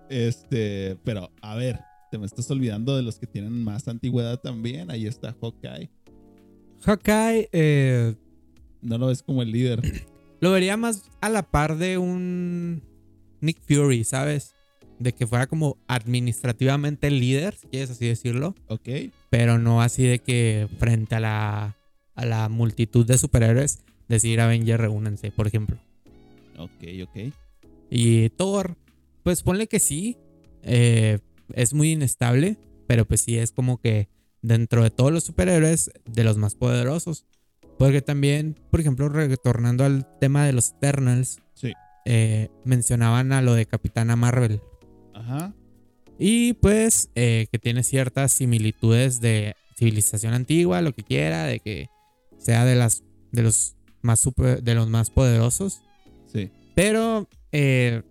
Este, 0.09 0.97
pero 1.03 1.31
a 1.41 1.55
ver, 1.55 1.79
te 2.11 2.17
me 2.17 2.25
estás 2.25 2.49
olvidando 2.51 2.95
de 2.95 3.01
los 3.01 3.17
que 3.17 3.27
tienen 3.27 3.63
más 3.63 3.87
antigüedad 3.87 4.39
también. 4.39 4.91
Ahí 4.91 5.07
está 5.07 5.35
Hawkeye. 5.41 5.89
Hawkeye 6.81 7.49
eh, 7.51 8.15
No 8.81 8.97
lo 8.97 9.07
ves 9.07 9.23
como 9.23 9.41
el 9.41 9.51
líder. 9.51 9.81
lo 10.39 10.51
vería 10.51 10.77
más 10.77 11.09
a 11.21 11.29
la 11.29 11.43
par 11.43 11.77
de 11.77 11.97
un 11.97 12.83
Nick 13.41 13.59
Fury, 13.61 14.03
¿sabes? 14.03 14.53
De 14.99 15.13
que 15.13 15.27
fuera 15.27 15.47
como 15.47 15.77
administrativamente 15.87 17.07
el 17.07 17.19
líder, 17.19 17.55
si 17.55 17.67
quieres 17.67 17.91
así 17.91 18.07
decirlo. 18.07 18.55
Ok. 18.67 18.89
pero 19.29 19.57
no 19.59 19.81
así 19.81 20.03
de 20.03 20.19
que 20.19 20.67
frente 20.79 21.15
a 21.15 21.19
la, 21.19 21.75
a 22.15 22.25
la 22.25 22.49
multitud 22.49 23.05
de 23.05 23.17
superhéroes 23.17 23.79
decir 24.07 24.39
Avengers 24.41 24.79
reúnense, 24.79 25.31
por 25.31 25.47
ejemplo. 25.47 25.77
Ok, 26.57 26.83
ok. 27.03 27.33
Y 27.89 28.29
Thor, 28.29 28.75
pues 29.23 29.43
ponle 29.43 29.67
que 29.67 29.79
sí, 29.79 30.17
eh, 30.63 31.19
es 31.53 31.73
muy 31.73 31.91
inestable, 31.91 32.57
pero 32.87 33.05
pues 33.05 33.21
sí 33.21 33.37
es 33.37 33.51
como 33.51 33.77
que 33.79 34.07
dentro 34.41 34.81
de 34.83 34.89
todos 34.89 35.11
los 35.11 35.23
superhéroes 35.25 35.91
de 36.05 36.23
los 36.23 36.37
más 36.37 36.55
poderosos. 36.55 37.25
Porque 37.77 38.01
también, 38.01 38.55
por 38.71 38.79
ejemplo, 38.79 39.07
retornando 39.09 39.83
al 39.85 40.07
tema 40.19 40.45
de 40.45 40.53
los 40.53 40.71
Eternals, 40.71 41.39
Sí. 41.53 41.73
eh, 42.05 42.49
mencionaban 42.65 43.31
a 43.33 43.41
lo 43.41 43.53
de 43.53 43.65
Capitana 43.67 44.15
Marvel. 44.15 44.61
Ajá. 45.17 45.53
Y 46.19 46.53
pues 46.53 47.09
eh, 47.15 47.47
que 47.51 47.59
tiene 47.59 47.83
ciertas 47.83 48.31
similitudes 48.31 49.19
de 49.21 49.55
civilización 49.77 50.33
antigua, 50.33 50.81
lo 50.81 50.93
que 50.93 51.03
quiera, 51.03 51.45
de 51.45 51.59
que 51.59 51.89
sea 52.37 52.65
de 52.65 52.75
las 52.75 53.03
de 53.31 53.43
los 53.43 53.75
más 54.01 54.19
super- 54.19 54.63
de 54.63 54.73
los 54.75 54.89
más 54.89 55.09
poderosos. 55.11 55.81
Sí. 56.31 56.49
Pero 56.75 57.27
eh, 57.51 58.01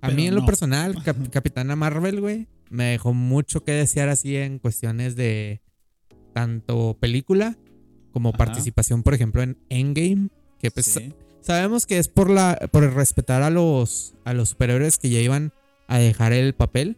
a 0.00 0.06
Pero 0.08 0.16
mí 0.16 0.26
en 0.26 0.34
lo 0.34 0.44
personal, 0.46 0.94
Cap- 1.04 1.28
Capitana 1.30 1.76
Marvel, 1.76 2.20
güey, 2.20 2.46
me 2.70 2.84
dejó 2.84 3.12
mucho 3.14 3.62
que 3.64 3.72
desear 3.72 4.08
así 4.08 4.36
en 4.36 4.58
cuestiones 4.58 5.14
de 5.14 5.60
tanto 6.32 6.96
película 6.98 7.56
como 8.12 8.30
Ajá. 8.30 8.38
participación, 8.38 9.02
por 9.02 9.14
ejemplo, 9.14 9.42
en 9.42 9.58
Endgame, 9.68 10.28
que 10.58 10.70
pues 10.70 10.86
sí. 10.86 11.12
Sabemos 11.42 11.86
que 11.86 11.98
es 11.98 12.08
por 12.08 12.28
la 12.28 12.58
por 12.72 12.92
respetar 12.92 13.42
a 13.42 13.50
los 13.50 14.14
a 14.24 14.32
los 14.32 14.48
superhéroes 14.50 14.98
que 14.98 15.10
ya 15.10 15.20
iban 15.20 15.52
a 15.86 15.98
dejar 15.98 16.32
el 16.32 16.54
papel, 16.54 16.96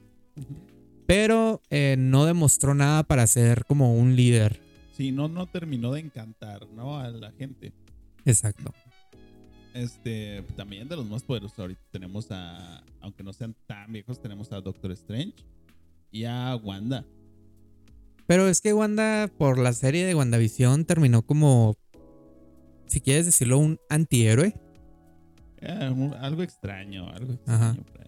pero 1.07 1.61
eh, 1.71 1.97
no 1.99 2.25
demostró 2.27 2.75
nada 2.75 3.03
para 3.03 3.27
ser 3.27 3.65
como 3.65 3.95
un 3.95 4.15
líder. 4.17 4.61
Sí, 4.93 5.13
no, 5.13 5.29
no 5.29 5.47
terminó 5.47 5.93
de 5.93 6.01
encantar, 6.01 6.67
¿no? 6.75 6.99
A 6.99 7.09
la 7.11 7.31
gente. 7.33 7.73
Exacto. 8.25 8.73
Este, 9.75 10.43
también 10.57 10.89
de 10.89 10.97
los 10.97 11.07
más 11.09 11.23
poderosos 11.23 11.59
ahorita 11.59 11.81
tenemos 11.93 12.27
a, 12.31 12.83
aunque 13.01 13.23
no 13.23 13.33
sean 13.33 13.55
tan 13.67 13.93
viejos, 13.93 14.21
tenemos 14.21 14.51
a 14.53 14.61
Doctor 14.61 14.91
Strange 14.93 15.35
y 16.11 16.25
a 16.25 16.57
Wanda. 16.57 17.05
Pero 18.27 18.49
es 18.49 18.61
que 18.61 18.73
Wanda, 18.73 19.31
por 19.39 19.59
la 19.59 19.73
serie 19.73 20.05
de 20.05 20.15
WandaVision, 20.15 20.85
terminó 20.85 21.23
como, 21.23 21.77
si 22.87 23.01
quieres 23.01 23.27
decirlo, 23.27 23.59
un 23.59 23.79
antihéroe. 23.89 24.55
Eh, 25.61 25.91
un- 25.95 26.15
algo 26.15 26.43
extraño, 26.43 27.09
algo 27.11 27.39
Ajá. 27.47 27.71
extraño 27.79 28.08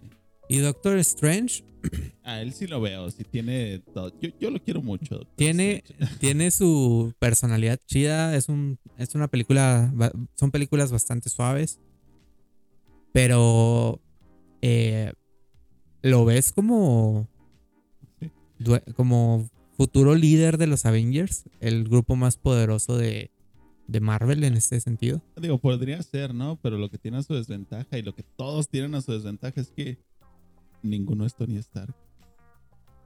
Y 0.51 0.57
Doctor 0.59 0.97
Strange 0.97 1.63
A 2.23 2.41
él 2.41 2.51
sí 2.53 2.67
lo 2.67 2.81
veo, 2.81 3.09
sí 3.09 3.23
tiene 3.23 3.79
todo. 3.93 4.11
Yo, 4.19 4.29
yo 4.39 4.51
lo 4.51 4.59
quiero 4.61 4.81
mucho. 4.81 5.15
Doctor 5.19 5.35
tiene, 5.37 5.83
Strange. 5.87 6.15
tiene 6.19 6.51
su 6.51 7.13
personalidad 7.19 7.79
chida. 7.87 8.35
Es, 8.35 8.49
un, 8.49 8.77
es 8.97 9.15
una 9.15 9.29
película, 9.29 9.93
son 10.35 10.51
películas 10.51 10.91
bastante 10.91 11.29
suaves. 11.29 11.79
Pero 13.13 14.01
eh, 14.61 15.13
lo 16.01 16.25
ves 16.25 16.51
como, 16.51 17.27
Sí. 18.19 18.29
como 18.95 19.49
futuro 19.77 20.15
líder 20.15 20.57
de 20.57 20.67
los 20.67 20.85
Avengers, 20.85 21.45
el 21.59 21.85
grupo 21.85 22.15
más 22.15 22.37
poderoso 22.37 22.97
de, 22.97 23.31
de 23.87 23.99
Marvel 23.99 24.43
en 24.43 24.55
este 24.55 24.79
sentido. 24.79 25.21
Digo, 25.37 25.57
podría 25.57 26.01
ser, 26.03 26.33
¿no? 26.35 26.59
Pero 26.61 26.77
lo 26.77 26.89
que 26.89 26.97
tiene 26.97 27.17
a 27.17 27.23
su 27.23 27.33
desventaja 27.33 27.97
y 27.97 28.01
lo 28.03 28.13
que 28.13 28.23
todos 28.23 28.69
tienen 28.69 28.95
a 28.95 29.01
su 29.01 29.11
desventaja 29.13 29.59
es 29.59 29.71
que 29.71 29.97
ninguno 30.83 31.25
es 31.25 31.35
Tony 31.35 31.57
Stark. 31.57 31.93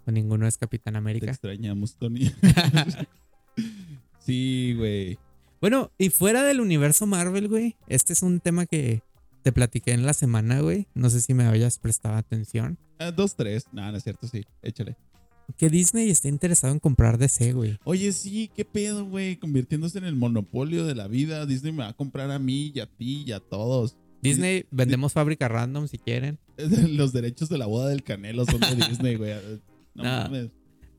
O 0.05 0.11
ninguno 0.11 0.47
es 0.47 0.57
Capitán 0.57 0.93
Te 0.93 0.97
América. 0.99 1.31
extrañamos, 1.31 1.95
Tony. 1.95 2.31
sí, 4.19 4.73
güey. 4.77 5.17
Bueno, 5.61 5.91
y 5.97 6.09
fuera 6.09 6.43
del 6.43 6.59
universo 6.59 7.07
Marvel, 7.07 7.47
güey, 7.47 7.75
este 7.87 8.13
es 8.13 8.21
un 8.21 8.39
tema 8.39 8.65
que 8.65 9.01
te 9.41 9.51
platiqué 9.51 9.93
en 9.93 10.05
la 10.05 10.13
semana, 10.13 10.59
güey. 10.61 10.87
No 10.93 11.09
sé 11.09 11.21
si 11.21 11.33
me 11.33 11.45
hayas 11.45 11.79
prestado 11.79 12.15
atención. 12.15 12.77
Ah, 12.99 13.11
dos, 13.11 13.35
tres. 13.35 13.65
No, 13.71 13.89
no 13.91 13.97
es 13.97 14.03
cierto, 14.03 14.27
sí. 14.27 14.43
Échale. 14.61 14.95
Que 15.57 15.69
Disney 15.69 16.09
está 16.09 16.27
interesado 16.27 16.73
en 16.73 16.79
comprar 16.79 17.17
DC, 17.17 17.53
güey. 17.53 17.77
Oye, 17.83 18.11
sí, 18.11 18.49
qué 18.55 18.65
pedo, 18.65 19.05
güey. 19.05 19.37
Convirtiéndose 19.37 19.99
en 19.99 20.05
el 20.05 20.15
monopolio 20.15 20.85
de 20.85 20.95
la 20.95 21.07
vida. 21.07 21.45
Disney 21.45 21.71
me 21.71 21.83
va 21.83 21.89
a 21.89 21.93
comprar 21.93 22.31
a 22.31 22.39
mí 22.39 22.71
y 22.73 22.79
a 22.79 22.87
ti 22.87 23.23
y 23.25 23.31
a 23.31 23.39
todos. 23.39 23.95
Disney, 24.29 24.65
vendemos 24.71 25.13
fábrica 25.13 25.47
random 25.47 25.87
si 25.87 25.97
quieren. 25.97 26.37
Los 26.89 27.13
derechos 27.13 27.49
de 27.49 27.57
la 27.57 27.65
boda 27.65 27.89
del 27.89 28.03
Canelo 28.03 28.45
son 28.45 28.59
de 28.59 28.87
Disney, 28.87 29.15
güey. 29.15 29.33
No 29.95 30.03
No. 30.03 30.09
mames. 30.23 30.51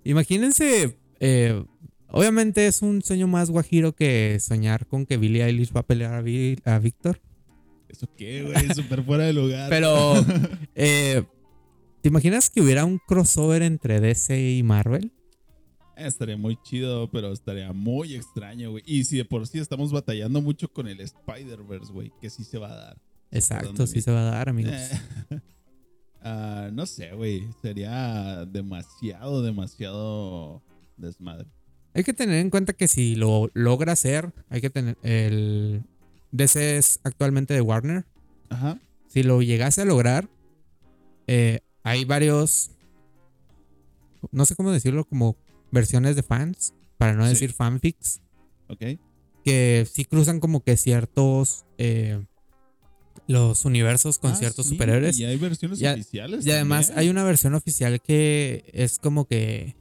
Imagínense, 0.05 0.99
eh, 1.21 1.65
obviamente 2.09 2.67
es 2.67 2.81
un 2.83 3.03
sueño 3.03 3.27
más 3.27 3.51
guajiro 3.51 3.93
que 3.95 4.39
soñar 4.41 4.87
con 4.87 5.05
que 5.07 5.17
Billie 5.17 5.45
Eilish 5.45 5.73
va 5.75 5.81
a 5.81 5.87
pelear 5.87 6.15
a, 6.15 6.23
Vi- 6.23 6.59
a 6.65 6.79
Víctor. 6.79 7.21
¿Eso 7.89 8.07
qué, 8.17 8.43
güey? 8.43 8.75
Súper 8.75 9.03
fuera 9.03 9.25
de 9.25 9.33
lugar. 9.33 9.69
Pero, 9.69 10.15
eh, 10.75 11.23
¿te 12.03 12.09
imaginas 12.09 12.51
que 12.51 12.61
hubiera 12.61 12.85
un 12.85 12.99
crossover 12.99 13.63
entre 13.63 14.01
DC 14.01 14.53
y 14.53 14.63
Marvel? 14.63 15.13
Estaría 15.97 16.37
muy 16.37 16.59
chido, 16.63 17.11
pero 17.11 17.33
estaría 17.33 17.73
muy 17.73 18.15
extraño, 18.15 18.71
güey. 18.71 18.83
Y 18.87 19.05
si 19.05 19.17
de 19.17 19.25
por 19.25 19.47
sí 19.47 19.59
estamos 19.59 19.93
batallando 19.93 20.43
mucho 20.43 20.69
con 20.71 20.89
el 20.89 21.01
Spider-Verse, 21.01 21.91
güey, 21.93 22.13
que 22.21 22.29
sí 22.29 22.45
se 22.45 22.59
va 22.59 22.71
a 22.71 22.77
dar. 22.77 22.97
Exacto, 23.31 23.87
sí 23.87 24.01
se 24.03 24.11
va 24.13 24.21
a 24.21 24.31
dar, 24.31 24.49
amigos. 24.49 24.73
Eh, 24.73 24.91
ah, 26.23 26.71
no 26.73 26.87
sé, 26.87 27.13
güey. 27.15 27.49
Sería 27.63 28.45
demasiado, 28.47 29.43
demasiado 29.43 30.63
desmadre. 30.97 31.47
Hay 31.95 32.05
que 32.05 32.13
tener 32.13 32.37
en 32.41 32.51
cuenta 32.51 32.73
que 32.75 32.89
si 32.89 33.15
lo 33.15 33.51
logra 33.55 33.93
hacer, 33.93 34.33
hay 34.51 34.61
que 34.61 34.71
tener 34.71 34.99
el 35.03 35.83
DC 36.31 36.77
es 36.77 37.01
actualmente 37.05 37.55
de 37.55 37.61
Warner. 37.63 38.05
Ajá. 38.51 38.79
Si 39.09 39.23
lo 39.23 39.41
llegase 39.43 39.83
a 39.83 39.85
lograr, 39.87 40.29
eh, 41.27 41.61
hay 41.83 42.05
varios, 42.05 42.71
no 44.31 44.45
sé 44.45 44.55
cómo 44.55 44.71
decirlo, 44.73 45.05
como 45.05 45.37
versiones 45.71 46.17
de 46.17 46.23
fans, 46.23 46.75
para 46.99 47.15
no 47.15 47.25
Sí. 47.25 47.31
decir 47.31 47.53
fanfics, 47.53 48.21
Ok. 48.69 48.99
que 49.45 49.87
sí 49.91 50.05
cruzan 50.05 50.39
como 50.41 50.61
que 50.63 50.77
ciertos 50.77 51.65
eh, 51.79 52.25
los 53.29 53.65
universos 53.65 54.19
con 54.19 54.33
Ah, 54.33 54.37
ciertos 54.37 54.67
sí, 54.67 54.73
superhéroes. 54.73 55.19
Y 55.19 55.25
hay 55.25 55.37
versiones 55.37 55.81
Y 55.81 55.87
oficiales. 55.87 56.47
Y 56.47 56.51
además 56.53 56.89
también. 56.89 57.01
hay 57.01 57.11
una 57.11 57.25
versión 57.25 57.55
oficial 57.55 58.01
que 58.01 58.65
es 58.73 58.99
como 58.99 59.25
que 59.27 59.75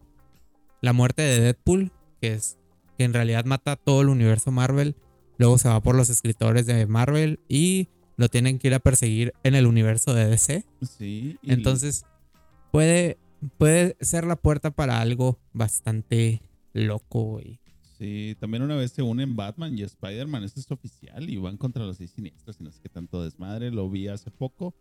la 0.82 0.94
muerte 0.94 1.22
de 1.22 1.40
Deadpool, 1.40 1.92
que 2.22 2.34
es 2.34 2.58
que 2.98 3.04
en 3.04 3.14
realidad 3.14 3.46
mata 3.46 3.76
todo 3.76 4.02
el 4.02 4.10
universo 4.10 4.52
Marvel, 4.52 4.96
luego 5.38 5.58
se 5.58 5.68
va 5.70 5.82
por 5.82 5.96
los 5.96 6.10
escritores 6.10 6.66
de 6.66 6.86
Marvel 6.88 7.40
y 7.50 7.90
lo 8.18 8.30
tienen 8.30 8.58
que 8.60 8.68
ir 8.70 8.74
a 8.74 8.80
perseguir 8.80 9.34
en 9.44 9.56
el 9.56 9.68
universo 9.68 10.14
de 10.14 10.28
DC. 10.28 10.64
Sí. 10.98 11.38
y- 11.44 11.52
Entonces 11.52 12.06
puede, 12.72 13.18
puede 13.58 13.98
ser 14.00 14.26
la 14.26 14.38
puerta 14.38 14.72
para 14.72 15.02
algo 15.02 15.38
bastante 15.54 16.42
loco 16.74 17.42
y 17.42 17.60
Sí, 17.98 18.36
también 18.40 18.62
una 18.64 18.76
vez 18.76 18.92
se 18.92 19.02
unen 19.02 19.36
Batman 19.36 19.78
y 19.78 19.84
Spider-Man, 19.84 20.44
esto 20.44 20.60
es 20.60 20.70
oficial, 20.70 21.30
y 21.30 21.38
van 21.38 21.56
contra 21.58 21.86
los 21.86 21.96
seis 21.98 22.12
siniestros 22.12 22.58
y 22.60 22.64
no 22.64 22.72
sé 22.72 22.82
qué 22.82 22.90
tanto 22.90 23.24
desmadre, 23.24 23.72
lo 23.72 23.90
vi 23.90 24.08
hace 24.10 24.32
poco 24.32 24.74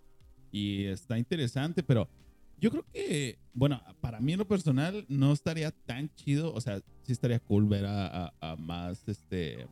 y 0.50 0.84
está 0.84 1.16
interesante, 1.16 1.82
pero 1.84 2.08
yo 2.58 2.70
creo 2.70 2.84
que, 2.92 3.38
bueno, 3.52 3.80
para 4.00 4.20
mí 4.20 4.32
en 4.32 4.38
lo 4.38 4.48
personal 4.48 5.04
no 5.08 5.32
estaría 5.32 5.70
tan 5.70 6.12
chido, 6.16 6.52
o 6.52 6.60
sea, 6.60 6.80
sí 7.02 7.12
estaría 7.12 7.38
cool 7.38 7.66
ver 7.66 7.84
a, 7.86 8.32
a- 8.40 8.56
más, 8.56 9.06
este, 9.08 9.68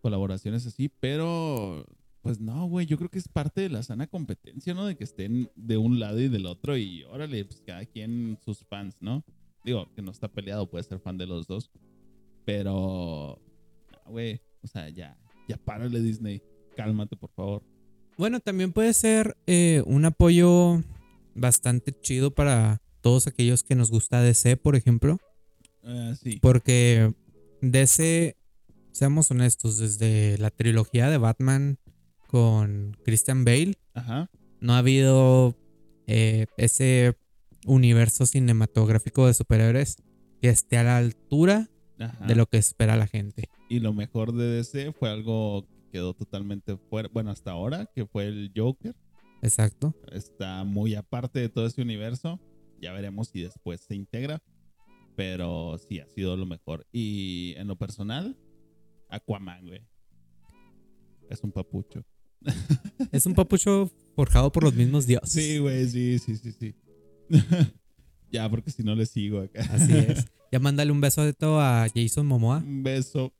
colaboraciones 0.00 0.66
así, 0.66 0.88
pero, 1.00 1.84
pues 2.22 2.40
no, 2.40 2.66
güey, 2.66 2.86
yo 2.86 2.96
creo 2.96 3.10
que 3.10 3.18
es 3.18 3.28
parte 3.28 3.60
de 3.62 3.68
la 3.70 3.82
sana 3.82 4.06
competencia, 4.06 4.72
¿no? 4.74 4.86
De 4.86 4.96
que 4.96 5.04
estén 5.04 5.50
de 5.56 5.76
un 5.76 5.98
lado 6.00 6.20
y 6.20 6.28
del 6.28 6.46
otro 6.46 6.76
y 6.78 7.02
órale, 7.04 7.44
pues 7.44 7.60
cada 7.66 7.84
quien 7.84 8.38
sus 8.42 8.64
fans, 8.64 8.96
¿no? 9.00 9.22
Digo, 9.64 9.88
que 9.94 10.02
no 10.02 10.10
está 10.10 10.28
peleado, 10.28 10.68
puede 10.70 10.84
ser 10.84 10.98
fan 10.98 11.16
de 11.18 11.26
los 11.26 11.46
dos. 11.46 11.70
Pero, 12.44 13.40
güey, 14.06 14.40
o 14.62 14.66
sea, 14.66 14.88
ya, 14.88 15.16
ya 15.48 15.56
párale 15.56 16.00
Disney. 16.00 16.42
Cálmate, 16.76 17.16
por 17.16 17.30
favor. 17.30 17.62
Bueno, 18.16 18.40
también 18.40 18.72
puede 18.72 18.92
ser 18.94 19.36
eh, 19.46 19.82
un 19.86 20.04
apoyo 20.04 20.82
bastante 21.34 21.92
chido 22.00 22.32
para 22.32 22.80
todos 23.00 23.26
aquellos 23.26 23.62
que 23.62 23.74
nos 23.74 23.90
gusta 23.90 24.22
DC, 24.22 24.56
por 24.56 24.76
ejemplo. 24.76 25.18
Ah, 25.82 26.14
sí. 26.20 26.38
Porque 26.40 27.12
DC, 27.60 28.36
seamos 28.92 29.30
honestos, 29.30 29.78
desde 29.78 30.38
la 30.38 30.50
trilogía 30.50 31.10
de 31.10 31.18
Batman 31.18 31.78
con 32.28 32.96
Christian 33.04 33.44
Bale, 33.44 33.74
Ajá. 33.94 34.30
no 34.60 34.74
ha 34.74 34.78
habido 34.78 35.56
eh, 36.06 36.46
ese 36.56 37.16
universo 37.66 38.26
cinematográfico 38.26 39.26
de 39.26 39.34
superhéroes 39.34 39.96
que 40.40 40.48
esté 40.48 40.78
a 40.78 40.84
la 40.84 40.98
altura 40.98 41.68
Ajá. 41.98 42.26
de 42.26 42.34
lo 42.34 42.46
que 42.46 42.58
espera 42.58 42.96
la 42.96 43.06
gente. 43.06 43.48
Y 43.68 43.80
lo 43.80 43.92
mejor 43.92 44.32
de 44.32 44.56
DC 44.56 44.92
fue 44.92 45.10
algo 45.10 45.66
que 45.66 45.90
quedó 45.92 46.14
totalmente 46.14 46.76
fuera. 46.76 47.08
Bueno, 47.12 47.30
hasta 47.30 47.52
ahora, 47.52 47.86
que 47.94 48.06
fue 48.06 48.26
el 48.26 48.52
Joker. 48.54 48.94
Exacto. 49.42 49.94
Está 50.10 50.64
muy 50.64 50.94
aparte 50.94 51.38
de 51.38 51.48
todo 51.48 51.66
ese 51.66 51.82
universo. 51.82 52.40
Ya 52.80 52.92
veremos 52.92 53.28
si 53.28 53.42
después 53.42 53.80
se 53.80 53.94
integra. 53.94 54.42
Pero 55.16 55.78
sí, 55.78 56.00
ha 56.00 56.08
sido 56.08 56.36
lo 56.36 56.46
mejor. 56.46 56.86
Y 56.92 57.54
en 57.56 57.68
lo 57.68 57.76
personal, 57.76 58.36
Aquaman, 59.08 59.66
güey. 59.66 59.86
Es 61.30 61.42
un 61.42 61.52
papucho. 61.52 62.04
Es 63.12 63.26
un 63.26 63.34
papucho 63.34 63.90
forjado 64.14 64.50
por 64.52 64.64
los 64.64 64.74
mismos 64.74 65.06
dioses. 65.06 65.30
Sí, 65.30 65.58
güey, 65.58 65.88
sí, 65.88 66.18
sí, 66.18 66.36
sí, 66.36 66.52
sí. 66.52 66.74
ya, 68.30 68.48
porque 68.50 68.70
si 68.70 68.82
no 68.82 68.94
le 68.94 69.06
sigo 69.06 69.40
acá. 69.40 69.62
Así 69.70 69.92
es. 69.96 70.26
Ya 70.54 70.60
mándale 70.60 70.92
un 70.92 71.00
beso 71.00 71.24
de 71.24 71.32
todo 71.32 71.60
a 71.60 71.88
Jason 71.92 72.28
Momoa. 72.28 72.58
Un 72.58 72.84
beso, 72.84 73.32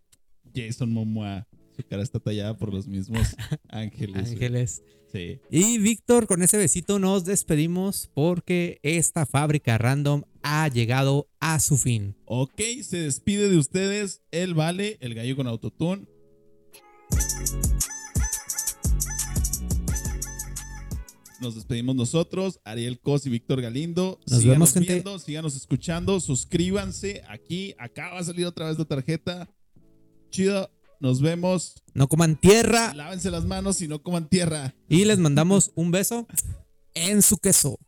Jason 0.53 0.93
Momoa. 0.93 1.47
Su 1.77 1.85
cara 1.85 2.03
está 2.03 2.19
tallada 2.19 2.57
por 2.59 2.75
los 2.75 2.89
mismos 2.89 3.37
ángeles. 3.69 4.33
Ángeles. 4.33 4.83
Sí. 5.13 5.39
Y 5.49 5.79
Víctor, 5.79 6.27
con 6.27 6.43
ese 6.43 6.57
besito 6.57 6.99
nos 6.99 7.25
despedimos 7.25 8.11
porque 8.15 8.81
esta 8.83 9.27
fábrica 9.27 9.79
random 9.79 10.25
ha 10.43 10.67
llegado 10.67 11.29
a 11.39 11.61
su 11.61 11.77
fin. 11.77 12.17
Ok, 12.25 12.61
se 12.83 12.97
despide 12.97 13.49
de 13.49 13.59
ustedes 13.59 14.21
el 14.33 14.55
Vale, 14.55 14.99
el 15.01 15.15
gallo 15.15 15.37
con 15.37 15.47
autotune. 15.47 16.09
Nos 21.45 21.57
despedimos 21.57 21.95
nosotros, 21.95 22.59
Ariel 22.65 22.99
Cos 22.99 23.27
y 23.27 23.29
Víctor 23.29 23.61
Galindo. 23.61 24.19
Nos 24.27 24.41
síganos 24.41 24.47
vemos, 24.47 24.73
gente. 24.73 24.95
viendo, 24.95 25.19
síganos 25.19 25.55
escuchando, 25.55 26.19
suscríbanse 26.19 27.23
aquí. 27.29 27.75
Acá 27.79 28.15
va 28.15 28.21
a 28.21 28.25
salir 28.25 28.47
otra 28.47 28.69
vez 28.69 28.79
la 28.79 28.87
tarjeta. 28.87 29.47
Chido, 30.31 30.71
nos 31.01 31.21
vemos. 31.21 31.75
No 31.93 32.09
coman 32.09 32.41
tierra 32.41 32.95
Lávense 32.95 33.31
las 33.31 33.45
manos 33.45 33.83
y 33.83 33.89
no 33.89 34.03
coman 34.03 34.27
tierra. 34.27 34.75
y 34.89 35.05
les 35.05 35.19
mandamos 35.19 35.71
un 35.75 35.91
beso 35.91 36.27
en 36.95 37.21
su 37.21 37.37
queso. 37.37 37.79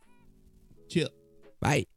Chido. 0.88 1.11
Bye. 1.59 1.88